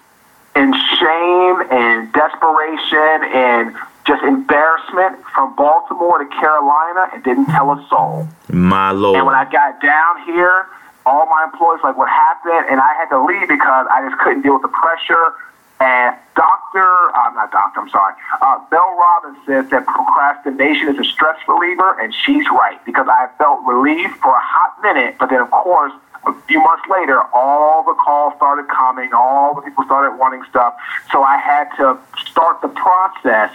in 0.55 0.73
shame 0.99 1.63
and 1.71 2.13
desperation 2.13 3.25
and 3.33 3.75
just 4.07 4.23
embarrassment 4.25 5.25
from 5.33 5.55
Baltimore 5.55 6.19
to 6.19 6.27
Carolina 6.27 7.09
and 7.13 7.23
didn't 7.23 7.47
tell 7.47 7.71
a 7.71 7.87
soul. 7.89 8.29
My 8.49 8.91
lord. 8.91 9.17
And 9.17 9.27
when 9.27 9.35
I 9.35 9.45
got 9.51 9.81
down 9.81 10.23
here, 10.25 10.67
all 11.07 11.27
my 11.27 11.45
employees 11.45 11.81
like 11.83 11.97
what 11.97 12.09
happened, 12.09 12.67
and 12.71 12.81
I 12.81 12.95
had 12.95 13.09
to 13.11 13.25
leave 13.25 13.49
because 13.49 13.87
I 13.91 14.07
just 14.09 14.21
couldn't 14.21 14.43
deal 14.43 14.55
with 14.55 14.63
the 14.63 14.69
pressure. 14.69 15.35
And 15.81 16.15
Doctor, 16.37 17.11
I'm 17.17 17.33
uh, 17.33 17.43
not 17.43 17.51
Doctor, 17.51 17.81
I'm 17.81 17.89
sorry, 17.89 18.15
uh, 18.41 18.59
Mel 18.71 18.97
Robbins 18.97 19.39
says 19.47 19.69
that 19.71 19.85
procrastination 19.85 20.89
is 20.89 20.99
a 20.99 21.05
stress 21.05 21.37
reliever, 21.49 21.99
and 21.99 22.15
she's 22.15 22.47
right 22.51 22.79
because 22.85 23.09
I 23.09 23.29
felt 23.39 23.65
relief 23.67 24.11
for 24.23 24.31
a 24.31 24.41
hot 24.41 24.81
minute, 24.83 25.17
but 25.19 25.31
then 25.31 25.41
of 25.41 25.51
course 25.51 25.93
a 26.27 26.33
few 26.47 26.61
months 26.61 26.85
later, 26.91 27.21
all 27.35 27.85
the 27.85 27.95
calls 27.95 28.35
started 28.37 28.69
coming, 28.69 29.11
all 29.13 29.55
the 29.55 29.63
people 29.63 29.85
started 29.85 30.17
wanting 30.19 30.43
stuff. 30.49 30.75
So 31.11 31.23
I 31.23 31.37
had 31.39 31.69
to 31.77 31.99
start 32.31 32.61
the 32.63 32.69
process 32.69 33.51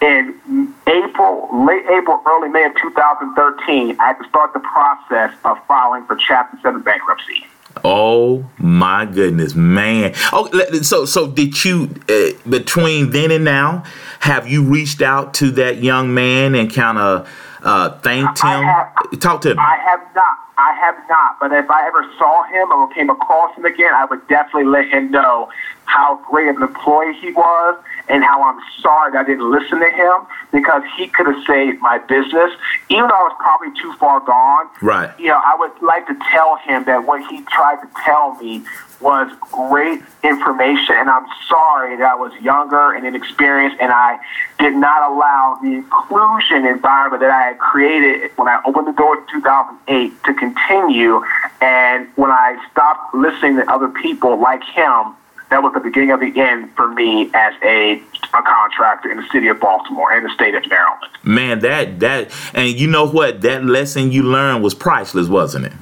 in 0.00 0.74
April, 0.86 1.48
late 1.66 1.84
April, 1.86 2.22
early 2.26 2.48
May 2.48 2.64
of 2.64 2.72
2013, 2.80 3.98
I 3.98 4.08
had 4.08 4.18
to 4.18 4.28
start 4.28 4.52
the 4.52 4.60
process 4.60 5.32
of 5.44 5.58
filing 5.66 6.04
for 6.04 6.16
Chapter 6.16 6.58
7 6.62 6.82
bankruptcy. 6.82 7.46
Oh 7.84 8.44
my 8.58 9.04
goodness, 9.04 9.54
man! 9.54 10.14
Oh, 10.32 10.50
so 10.80 11.04
so 11.04 11.26
did 11.26 11.62
you 11.62 11.94
uh, 12.08 12.30
between 12.48 13.10
then 13.10 13.30
and 13.30 13.44
now 13.44 13.84
have 14.20 14.48
you 14.48 14.64
reached 14.64 15.02
out 15.02 15.34
to 15.34 15.50
that 15.52 15.82
young 15.82 16.14
man 16.14 16.54
and 16.54 16.72
kind 16.72 16.96
of 16.96 17.28
uh, 17.62 17.90
thanked 17.98 18.42
him? 18.42 18.62
Have, 18.62 19.20
Talk 19.20 19.42
to 19.42 19.50
him. 19.50 19.58
I 19.58 19.76
have 19.84 20.00
not. 20.14 20.45
I 20.58 20.72
have 20.80 20.96
not. 21.08 21.38
But 21.38 21.52
if 21.52 21.70
I 21.70 21.86
ever 21.86 22.04
saw 22.18 22.44
him 22.44 22.72
or 22.72 22.88
came 22.88 23.10
across 23.10 23.54
him 23.56 23.64
again, 23.64 23.92
I 23.94 24.06
would 24.06 24.26
definitely 24.28 24.64
let 24.64 24.88
him 24.88 25.10
know 25.10 25.48
how 25.84 26.20
great 26.28 26.48
of 26.48 26.56
an 26.56 26.62
employee 26.62 27.14
he 27.14 27.32
was 27.32 27.78
and 28.08 28.22
how 28.22 28.42
I'm 28.42 28.60
sorry 28.80 29.12
that 29.12 29.24
I 29.24 29.24
didn't 29.24 29.50
listen 29.50 29.80
to 29.80 29.90
him 29.90 30.26
because 30.52 30.82
he 30.96 31.08
could 31.08 31.26
have 31.26 31.44
saved 31.46 31.80
my 31.80 31.98
business. 31.98 32.52
Even 32.88 33.08
though 33.08 33.14
I 33.14 33.22
was 33.22 33.36
probably 33.38 33.80
too 33.80 33.92
far 33.98 34.20
gone, 34.20 34.68
right? 34.82 35.18
You 35.18 35.28
know, 35.28 35.40
I 35.44 35.56
would 35.58 35.72
like 35.82 36.06
to 36.06 36.16
tell 36.30 36.56
him 36.56 36.84
that 36.84 37.06
what 37.06 37.26
he 37.30 37.42
tried 37.42 37.80
to 37.82 37.88
tell 38.04 38.34
me 38.36 38.62
was 39.00 39.30
great 39.52 40.00
information, 40.24 40.94
and 40.96 41.10
I'm 41.10 41.26
sorry 41.48 41.96
that 41.96 42.06
I 42.06 42.14
was 42.14 42.32
younger 42.40 42.92
and 42.92 43.06
inexperienced, 43.06 43.76
and 43.80 43.92
I 43.92 44.18
did 44.58 44.74
not 44.74 45.10
allow 45.10 45.58
the 45.62 45.68
inclusion 45.68 46.64
environment 46.66 47.20
that 47.20 47.30
I 47.30 47.48
had 47.48 47.58
created 47.58 48.30
when 48.36 48.48
I 48.48 48.60
opened 48.64 48.86
the 48.86 48.92
door 48.92 49.18
in 49.18 49.26
2008 49.30 50.24
to 50.24 50.34
continue. 50.34 51.22
And 51.60 52.08
when 52.16 52.30
I 52.30 52.56
stopped 52.70 53.14
listening 53.14 53.56
to 53.56 53.70
other 53.70 53.88
people 53.88 54.40
like 54.40 54.64
him, 54.64 55.14
that 55.50 55.62
was 55.62 55.72
the 55.74 55.80
beginning 55.80 56.10
of 56.10 56.20
the 56.20 56.38
end 56.40 56.74
for 56.74 56.92
me 56.92 57.30
as 57.32 57.54
a, 57.62 58.02
a 58.34 58.42
contractor 58.42 59.10
in 59.10 59.16
the 59.18 59.26
city 59.30 59.48
of 59.48 59.60
Baltimore 59.60 60.12
and 60.12 60.26
the 60.26 60.30
state 60.30 60.54
of 60.54 60.66
Maryland. 60.68 61.12
Man, 61.22 61.60
that 61.60 62.00
that 62.00 62.30
and 62.54 62.68
you 62.68 62.88
know 62.88 63.06
what? 63.06 63.42
That 63.42 63.64
lesson 63.64 64.10
you 64.12 64.22
learned 64.24 64.64
was 64.64 64.74
priceless, 64.74 65.28
wasn't 65.28 65.66
it? 65.66 65.72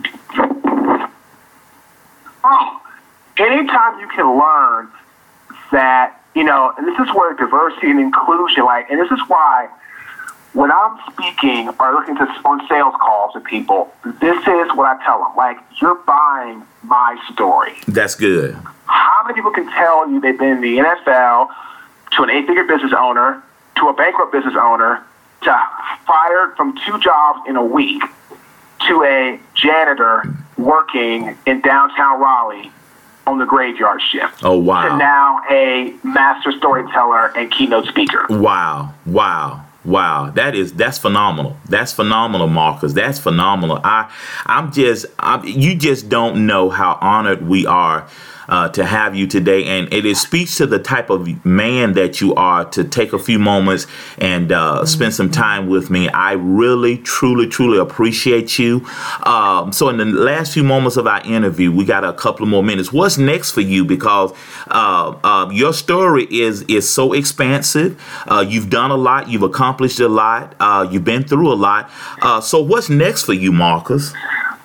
Oh, 2.45 2.83
anytime 3.39 4.01
you 4.01 4.09
can 4.09 4.39
learn 4.39 4.89
that, 5.73 6.21
you 6.35 6.45
know, 6.45 6.73
and 6.77 6.87
this 6.87 6.99
is 6.99 7.15
where 7.15 7.35
diversity 7.35 7.91
and 7.91 7.99
inclusion, 8.01 8.65
like, 8.65 8.91
and 8.91 9.01
this 9.01 9.11
is 9.11 9.21
why 9.29 9.69
when 10.55 10.71
I'm 10.71 10.99
speaking 11.13 11.69
or 11.79 11.93
looking 11.93 12.17
to 12.17 12.25
on 12.45 12.67
sales 12.69 12.95
calls 13.01 13.33
to 13.35 13.41
people, 13.41 13.93
this 14.21 14.39
is 14.39 14.69
what 14.75 14.87
I 14.87 15.05
tell 15.05 15.19
them. 15.19 15.37
Like, 15.37 15.59
you're 15.81 15.97
buying 16.07 16.63
my 16.83 17.21
story. 17.33 17.75
That's 17.87 18.15
good. 18.15 18.55
How 18.87 19.23
many 19.25 19.35
people 19.35 19.51
can 19.51 19.69
tell 19.71 20.09
you 20.09 20.21
they've 20.21 20.39
been 20.39 20.57
in 20.57 20.61
the 20.61 20.79
NFL 20.79 21.49
to 22.13 22.23
an 22.23 22.31
eight-figure 22.31 22.65
business 22.65 22.93
owner, 22.97 23.43
to 23.77 23.89
a 23.89 23.93
bankrupt 23.93 24.33
business 24.33 24.55
owner, 24.57 25.03
to 25.43 25.61
fired 26.07 26.57
from 26.57 26.79
two 26.87 26.99
jobs 27.01 27.41
in 27.49 27.57
a 27.57 27.65
week, 27.65 28.03
to 28.87 29.03
a 29.03 29.41
janitor 29.55 30.23
working 30.57 31.37
in 31.47 31.61
downtown 31.63 32.21
Raleigh 32.21 32.71
on 33.27 33.39
the 33.39 33.47
graveyard 33.47 34.01
shift. 34.03 34.45
Oh 34.45 34.59
wow! 34.59 34.89
To 34.89 34.97
now 34.99 35.41
a 35.51 35.95
master 36.03 36.53
storyteller 36.53 37.37
and 37.37 37.51
keynote 37.51 37.87
speaker. 37.87 38.27
Wow! 38.29 38.95
Wow! 39.07 39.64
Wow, 39.85 40.31
that 40.31 40.55
is 40.55 40.73
that's 40.73 40.99
phenomenal. 40.99 41.57
That's 41.69 41.93
phenomenal, 41.93 42.47
Marques. 42.49 42.95
That's 42.95 43.19
phenomenal. 43.19 43.81
I, 43.85 44.11
I'm 44.47 44.73
just, 44.73 45.07
I'm, 45.19 45.45
you 45.45 45.75
just 45.75 46.09
don't 46.09 46.47
know 46.47 46.71
how 46.71 46.99
honored 47.01 47.47
we 47.47 47.67
are 47.67 48.09
uh, 48.49 48.69
to 48.71 48.85
have 48.85 49.15
you 49.15 49.27
today, 49.27 49.65
and 49.65 49.93
it 49.93 50.05
is, 50.05 50.21
speaks 50.21 50.57
to 50.59 50.67
the 50.67 50.79
type 50.79 51.11
of 51.11 51.45
man 51.45 51.95
that 51.95 52.21
you 52.21 52.35
are 52.35 52.65
to 52.67 52.85
take 52.85 53.13
a 53.13 53.19
few 53.19 53.39
moments 53.39 53.87
and 54.19 54.53
uh, 54.53 54.85
spend 54.85 55.15
some 55.15 55.31
time 55.31 55.69
with 55.69 55.91
me. 55.91 56.09
I 56.09 56.33
really, 56.33 56.99
truly, 56.99 57.47
truly 57.47 57.79
appreciate 57.79 58.59
you. 58.59 58.87
Um, 59.25 59.73
so, 59.73 59.89
in 59.89 59.97
the 59.99 60.05
last 60.05 60.55
few 60.55 60.65
moments 60.65 60.97
of 60.97 61.07
our 61.07 61.23
interview, 61.23 61.73
we 61.73 61.85
got 61.85 62.05
a 62.05 62.13
couple 62.13 62.47
more 62.47 62.63
minutes. 62.63 62.93
What's 62.93 63.19
next 63.19 63.53
for 63.53 63.61
you? 63.61 63.85
Because 63.85 64.33
uh, 64.69 65.17
uh 65.23 65.51
your 65.51 65.73
story 65.73 66.25
is 66.31 66.63
is 66.63 66.93
so 66.93 67.13
expansive. 67.13 68.01
Uh, 68.27 68.45
you've 68.47 68.71
done 68.71 68.91
a 68.91 68.97
lot. 68.97 69.29
You've 69.29 69.43
accomplished 69.43 70.01
a 70.01 70.09
lot. 70.09 70.55
Uh, 70.61 70.87
you've 70.91 71.05
been 71.05 71.25
through 71.25 71.53
a 71.53 71.55
lot. 71.55 71.91
so, 72.43 72.63
what's 72.63 72.89
next 72.89 73.23
for 73.25 73.33
you, 73.33 73.53
Marques? 73.53 74.13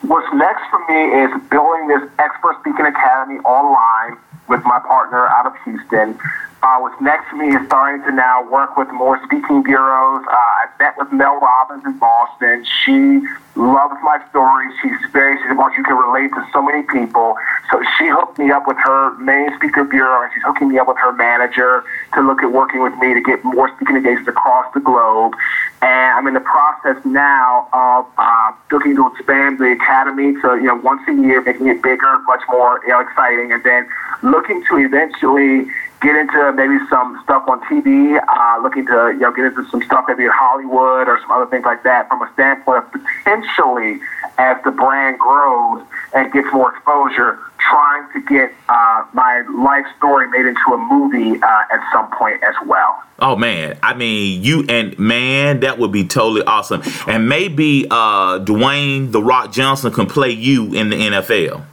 What's 0.01 0.33
next 0.33 0.63
for 0.69 0.79
me 0.87 1.23
is 1.23 1.49
building 1.49 1.87
this 1.87 2.09
expert 2.19 2.57
speaking 2.61 2.85
academy 2.85 3.39
online 3.39 4.17
with 4.47 4.63
my 4.63 4.79
partner 4.79 5.27
out 5.27 5.45
of 5.45 5.53
Houston. 5.65 6.17
Uh, 6.61 6.77
what's 6.79 6.99
next 6.99 7.29
to 7.29 7.37
me 7.37 7.55
is 7.55 7.65
starting 7.67 8.03
to 8.03 8.11
now 8.11 8.43
work 8.51 8.75
with 8.75 8.89
more 8.91 9.17
speaking 9.23 9.63
bureaus. 9.63 10.25
Uh, 10.27 10.35
I 10.35 10.67
met 10.77 10.97
with 10.97 11.09
Mel 11.11 11.39
Robbins 11.39 11.85
in 11.85 11.97
Boston. 11.97 12.65
She 12.83 13.21
loves 13.55 13.95
my 14.03 14.19
story. 14.29 14.67
She's 14.81 14.99
very, 15.11 15.37
she's 15.39 15.51
about 15.51 15.71
you 15.77 15.83
can 15.83 15.95
relate 15.95 16.31
to 16.35 16.45
so 16.51 16.61
many 16.61 16.83
people. 16.83 17.37
So 17.71 17.81
she 17.97 18.07
hooked 18.07 18.37
me 18.39 18.51
up 18.51 18.67
with 18.67 18.75
her 18.75 19.15
main 19.19 19.55
speaker 19.55 19.85
bureau, 19.85 20.21
and 20.21 20.31
she's 20.33 20.43
hooking 20.43 20.67
me 20.67 20.77
up 20.79 20.89
with 20.89 20.97
her 20.97 21.13
manager 21.13 21.85
to 22.15 22.21
look 22.21 22.43
at 22.43 22.51
working 22.51 22.83
with 22.83 22.97
me 22.97 23.13
to 23.13 23.21
get 23.21 23.41
more 23.45 23.73
speaking 23.75 23.95
engagements 23.95 24.27
across 24.27 24.73
the 24.73 24.81
globe. 24.81 25.35
And 25.81 26.11
I'm 26.17 26.27
in 26.27 26.33
the 26.33 26.43
process 26.43 26.97
now 27.05 27.69
of 27.71 28.05
uh, 28.17 28.51
looking 28.69 28.97
to 28.97 29.07
expand 29.07 29.59
the 29.59 29.71
academy 29.71 30.33
to 30.41 30.59
you 30.59 30.67
know 30.67 30.75
once 30.75 31.07
a 31.07 31.13
year, 31.13 31.41
making 31.41 31.67
it 31.67 31.81
bigger, 31.81 32.19
much 32.27 32.41
more 32.49 32.81
you 32.83 32.89
know, 32.89 32.99
exciting, 32.99 33.53
and 33.53 33.63
then 33.63 33.87
looking 34.23 34.61
to 34.65 34.77
eventually 34.77 35.71
get 36.01 36.15
into 36.15 36.53
maybe 36.53 36.77
some 36.89 37.19
stuff 37.23 37.47
on 37.47 37.59
TV, 37.61 38.17
uh, 38.17 38.61
looking 38.61 38.85
to 38.85 39.11
you 39.13 39.19
know 39.19 39.31
get 39.31 39.45
into 39.45 39.67
some 39.69 39.81
stuff 39.83 40.05
maybe 40.07 40.23
in 40.23 40.31
Hollywood 40.33 41.07
or 41.07 41.19
some 41.21 41.31
other 41.31 41.45
things 41.47 41.65
like 41.65 41.83
that 41.83 42.07
from 42.07 42.21
a 42.21 42.31
standpoint 42.33 42.85
of 42.85 42.91
potentially 42.91 43.99
as 44.37 44.57
the 44.63 44.71
brand 44.71 45.19
grows 45.19 45.83
and 46.13 46.31
gets 46.31 46.47
more 46.53 46.73
exposure, 46.73 47.39
trying 47.59 48.11
to 48.13 48.21
get 48.21 48.53
uh, 48.69 49.05
my 49.13 49.43
life 49.53 49.85
story 49.97 50.29
made 50.29 50.45
into 50.45 50.73
a 50.73 50.77
movie 50.77 51.41
uh, 51.41 51.73
at 51.73 51.91
some 51.91 52.09
point 52.11 52.41
as 52.43 52.55
well. 52.65 53.03
Oh 53.19 53.35
man, 53.35 53.77
I 53.83 53.93
mean 53.93 54.41
you 54.41 54.65
and 54.69 54.97
man, 54.97 55.59
that 55.61 55.77
would 55.79 55.91
be 55.91 56.05
totally 56.07 56.43
awesome. 56.43 56.81
And 57.07 57.27
maybe 57.27 57.85
uh, 57.91 58.39
Dwayne 58.39 59.11
the 59.11 59.21
Rock 59.21 59.51
Johnson 59.51 59.91
can 59.91 60.05
play 60.05 60.31
you 60.31 60.73
in 60.73 60.89
the 60.89 60.95
NFL. 60.95 61.65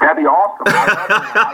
That'd 0.00 0.16
be 0.16 0.26
awesome. 0.26 0.66
I 0.66 0.86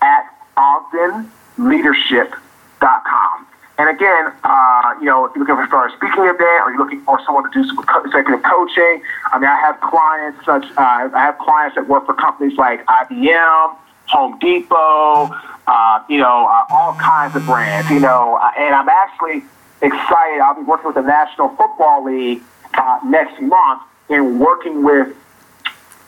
at 0.00 0.32
ogdenleadership.com. 0.56 3.47
And 3.78 3.88
again, 3.88 4.32
uh, 4.42 4.94
you 4.98 5.06
know, 5.06 5.24
if 5.26 5.36
you're 5.36 5.46
looking 5.46 5.68
for 5.68 5.86
a 5.86 5.90
speaking 5.92 6.24
event 6.24 6.42
or 6.42 6.70
you're 6.72 6.78
looking 6.78 7.00
for 7.02 7.20
someone 7.24 7.44
to 7.44 7.50
do 7.50 7.66
some 7.68 7.78
executive 8.04 8.42
coaching, 8.42 9.02
I 9.32 9.38
mean, 9.38 9.48
I 9.48 9.56
have 9.60 9.80
clients 9.80 10.44
such, 10.44 10.64
uh, 10.76 11.08
I 11.14 11.22
have 11.22 11.38
clients 11.38 11.76
that 11.76 11.86
work 11.86 12.06
for 12.06 12.14
companies 12.14 12.58
like 12.58 12.84
IBM, 12.86 13.76
Home 14.08 14.36
Depot, 14.40 15.30
uh, 15.68 16.02
you 16.08 16.18
know, 16.18 16.48
uh, 16.50 16.64
all 16.70 16.94
kinds 16.94 17.36
of 17.36 17.46
brands, 17.46 17.88
you 17.88 18.00
know, 18.00 18.40
uh, 18.42 18.50
and 18.58 18.74
I'm 18.74 18.88
actually 18.88 19.44
excited. 19.80 20.40
I'll 20.40 20.56
be 20.56 20.62
working 20.62 20.86
with 20.86 20.96
the 20.96 21.02
National 21.02 21.50
Football 21.50 22.04
League 22.04 22.42
uh, 22.74 22.98
next 23.04 23.40
month 23.40 23.82
in 24.08 24.40
working 24.40 24.82
with 24.82 25.14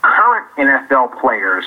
current 0.03 0.47
NFL 0.57 1.21
players 1.21 1.67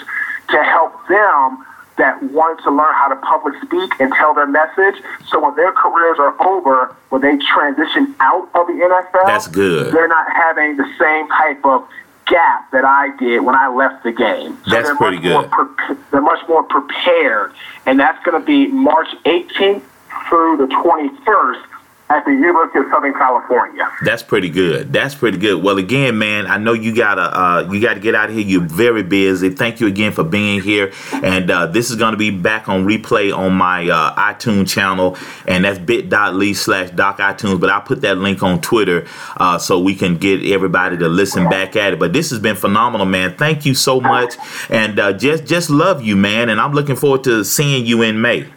to 0.49 0.63
help 0.63 1.07
them 1.07 1.65
that 1.97 2.21
want 2.31 2.59
to 2.63 2.71
learn 2.71 2.93
how 2.95 3.07
to 3.07 3.15
public 3.17 3.53
speak 3.63 3.91
and 3.99 4.11
tell 4.13 4.33
their 4.33 4.47
message. 4.47 5.01
So 5.27 5.43
when 5.43 5.55
their 5.55 5.71
careers 5.71 6.17
are 6.19 6.35
over, 6.45 6.95
when 7.09 7.21
they 7.21 7.37
transition 7.37 8.15
out 8.19 8.49
of 8.55 8.67
the 8.67 8.73
NFL, 8.73 9.25
that's 9.27 9.47
good. 9.47 9.93
They're 9.93 10.07
not 10.07 10.25
having 10.31 10.77
the 10.77 10.89
same 10.99 11.27
type 11.29 11.63
of 11.65 11.87
gap 12.25 12.71
that 12.71 12.85
I 12.85 13.15
did 13.17 13.41
when 13.41 13.55
I 13.55 13.67
left 13.67 14.03
the 14.03 14.11
game. 14.11 14.57
So 14.65 14.71
that's 14.71 14.97
pretty 14.97 15.19
good. 15.19 15.49
Pre- 15.51 15.95
they're 16.11 16.21
much 16.21 16.47
more 16.47 16.63
prepared, 16.63 17.53
and 17.85 17.99
that's 17.99 18.23
going 18.25 18.39
to 18.39 18.45
be 18.45 18.67
March 18.67 19.09
18th 19.25 19.83
through 20.29 20.57
the 20.57 20.67
21st 20.67 21.63
at 22.09 22.25
the 22.25 22.31
University 22.31 22.79
of 22.79 22.85
Southern 22.91 23.13
California. 23.13 23.89
That's 24.03 24.21
pretty 24.21 24.49
good. 24.49 24.91
That's 24.91 25.15
pretty 25.15 25.37
good. 25.37 25.63
Well, 25.63 25.77
again, 25.77 26.17
man, 26.17 26.45
I 26.47 26.57
know 26.57 26.73
you 26.73 26.93
gotta 26.93 27.21
uh, 27.21 27.69
you 27.71 27.81
gotta 27.81 27.99
get 27.99 28.13
out 28.13 28.29
of 28.29 28.35
here. 28.35 28.45
You're 28.45 28.61
very 28.61 29.03
busy. 29.03 29.49
Thank 29.49 29.79
you 29.79 29.87
again 29.87 30.11
for 30.11 30.23
being 30.23 30.61
here. 30.61 30.91
And 31.13 31.49
uh, 31.49 31.67
this 31.67 31.89
is 31.89 31.95
gonna 31.95 32.17
be 32.17 32.29
back 32.29 32.67
on 32.67 32.85
replay 32.85 33.35
on 33.35 33.53
my 33.53 33.89
uh, 33.89 34.13
iTunes 34.15 34.67
channel, 34.67 35.17
and 35.47 35.63
that's 35.63 35.79
bit.ly 35.79 36.53
slash 36.53 36.91
doc 36.91 37.19
iTunes. 37.19 37.59
But 37.59 37.69
I'll 37.69 37.81
put 37.81 38.01
that 38.01 38.17
link 38.17 38.43
on 38.43 38.61
Twitter 38.61 39.07
uh, 39.37 39.57
so 39.57 39.79
we 39.79 39.95
can 39.95 40.17
get 40.17 40.43
everybody 40.45 40.97
to 40.97 41.07
listen 41.07 41.49
back 41.49 41.75
at 41.75 41.93
it. 41.93 41.99
But 41.99 42.13
this 42.13 42.29
has 42.31 42.39
been 42.39 42.55
phenomenal, 42.55 43.05
man. 43.05 43.35
Thank 43.37 43.65
you 43.65 43.73
so 43.73 44.01
much, 44.01 44.35
and 44.69 44.99
uh, 44.99 45.13
just 45.13 45.45
just 45.45 45.69
love 45.69 46.03
you, 46.03 46.15
man. 46.15 46.49
And 46.49 46.59
I'm 46.59 46.73
looking 46.73 46.95
forward 46.95 47.23
to 47.23 47.43
seeing 47.43 47.85
you 47.85 48.01
in 48.01 48.21
May. 48.21 48.47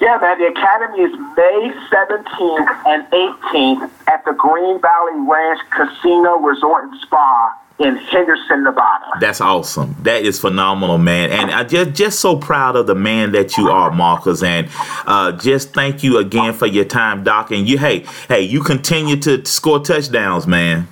Yeah, 0.00 0.16
man, 0.20 0.38
the 0.38 0.46
Academy 0.46 1.02
is 1.02 1.12
May 1.36 1.72
17th 1.92 2.86
and 2.86 3.06
18th 3.10 3.90
at 4.08 4.24
the 4.24 4.32
Green 4.32 4.80
Valley 4.80 5.12
Ranch 5.28 5.60
Casino 5.70 6.38
Resort 6.38 6.84
and 6.84 7.00
Spa 7.02 7.60
in 7.80 7.96
Henderson, 7.96 8.64
Nevada. 8.64 9.06
That's 9.20 9.42
awesome. 9.42 9.94
That 10.02 10.22
is 10.22 10.40
phenomenal, 10.40 10.96
man. 10.96 11.30
And 11.30 11.50
I 11.50 11.64
just 11.64 11.92
just 11.92 12.20
so 12.20 12.36
proud 12.36 12.76
of 12.76 12.86
the 12.86 12.94
man 12.94 13.32
that 13.32 13.58
you 13.58 13.68
are, 13.68 13.90
Marques. 13.90 14.42
And 14.42 14.68
uh, 15.06 15.32
just 15.32 15.74
thank 15.74 16.02
you 16.02 16.18
again 16.18 16.54
for 16.54 16.66
your 16.66 16.84
time, 16.86 17.22
Doc. 17.22 17.50
And 17.50 17.68
you, 17.68 17.76
hey, 17.78 18.06
hey, 18.28 18.40
you 18.42 18.62
continue 18.62 19.16
to 19.16 19.44
score 19.44 19.80
touchdowns, 19.80 20.46
man. 20.46 20.88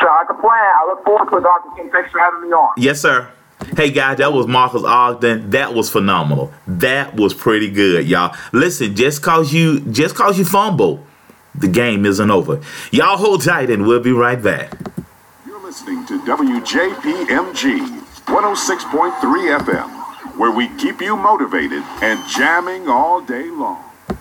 So 0.00 0.08
I 0.08 0.24
can 0.26 0.36
plan. 0.36 0.52
I 0.52 0.86
look 0.88 1.04
forward 1.04 1.30
to 1.30 1.36
it. 1.36 1.76
King. 1.76 1.90
Thanks 1.90 2.12
for 2.12 2.20
having 2.20 2.42
me 2.42 2.48
on. 2.48 2.74
Yes, 2.76 3.00
sir. 3.00 3.28
Hey 3.76 3.90
guys, 3.90 4.18
that 4.18 4.32
was 4.32 4.46
Marques 4.46 4.84
Ogden. 4.84 5.50
That 5.50 5.74
was 5.74 5.90
phenomenal. 5.90 6.52
That 6.68 7.16
was 7.16 7.34
pretty 7.34 7.68
good, 7.68 8.06
y'all. 8.06 8.36
Listen, 8.52 8.94
just 8.94 9.20
cause 9.20 9.52
you 9.52 9.80
just 9.80 10.14
cause 10.14 10.38
you 10.38 10.44
fumble, 10.44 11.04
the 11.56 11.66
game 11.66 12.06
isn't 12.06 12.30
over. 12.30 12.60
Y'all 12.92 13.16
hold 13.16 13.42
tight 13.42 13.70
and 13.70 13.84
we'll 13.84 13.98
be 13.98 14.12
right 14.12 14.40
back. 14.40 14.78
You're 15.44 15.60
listening 15.60 16.06
to 16.06 16.20
WJPMG 16.20 17.80
106.3 18.26 19.58
FM, 19.58 20.38
where 20.38 20.52
we 20.52 20.68
keep 20.76 21.00
you 21.00 21.16
motivated 21.16 21.82
and 22.00 22.24
jamming 22.28 22.86
all 22.88 23.22
day 23.22 23.50
long. 23.50 23.82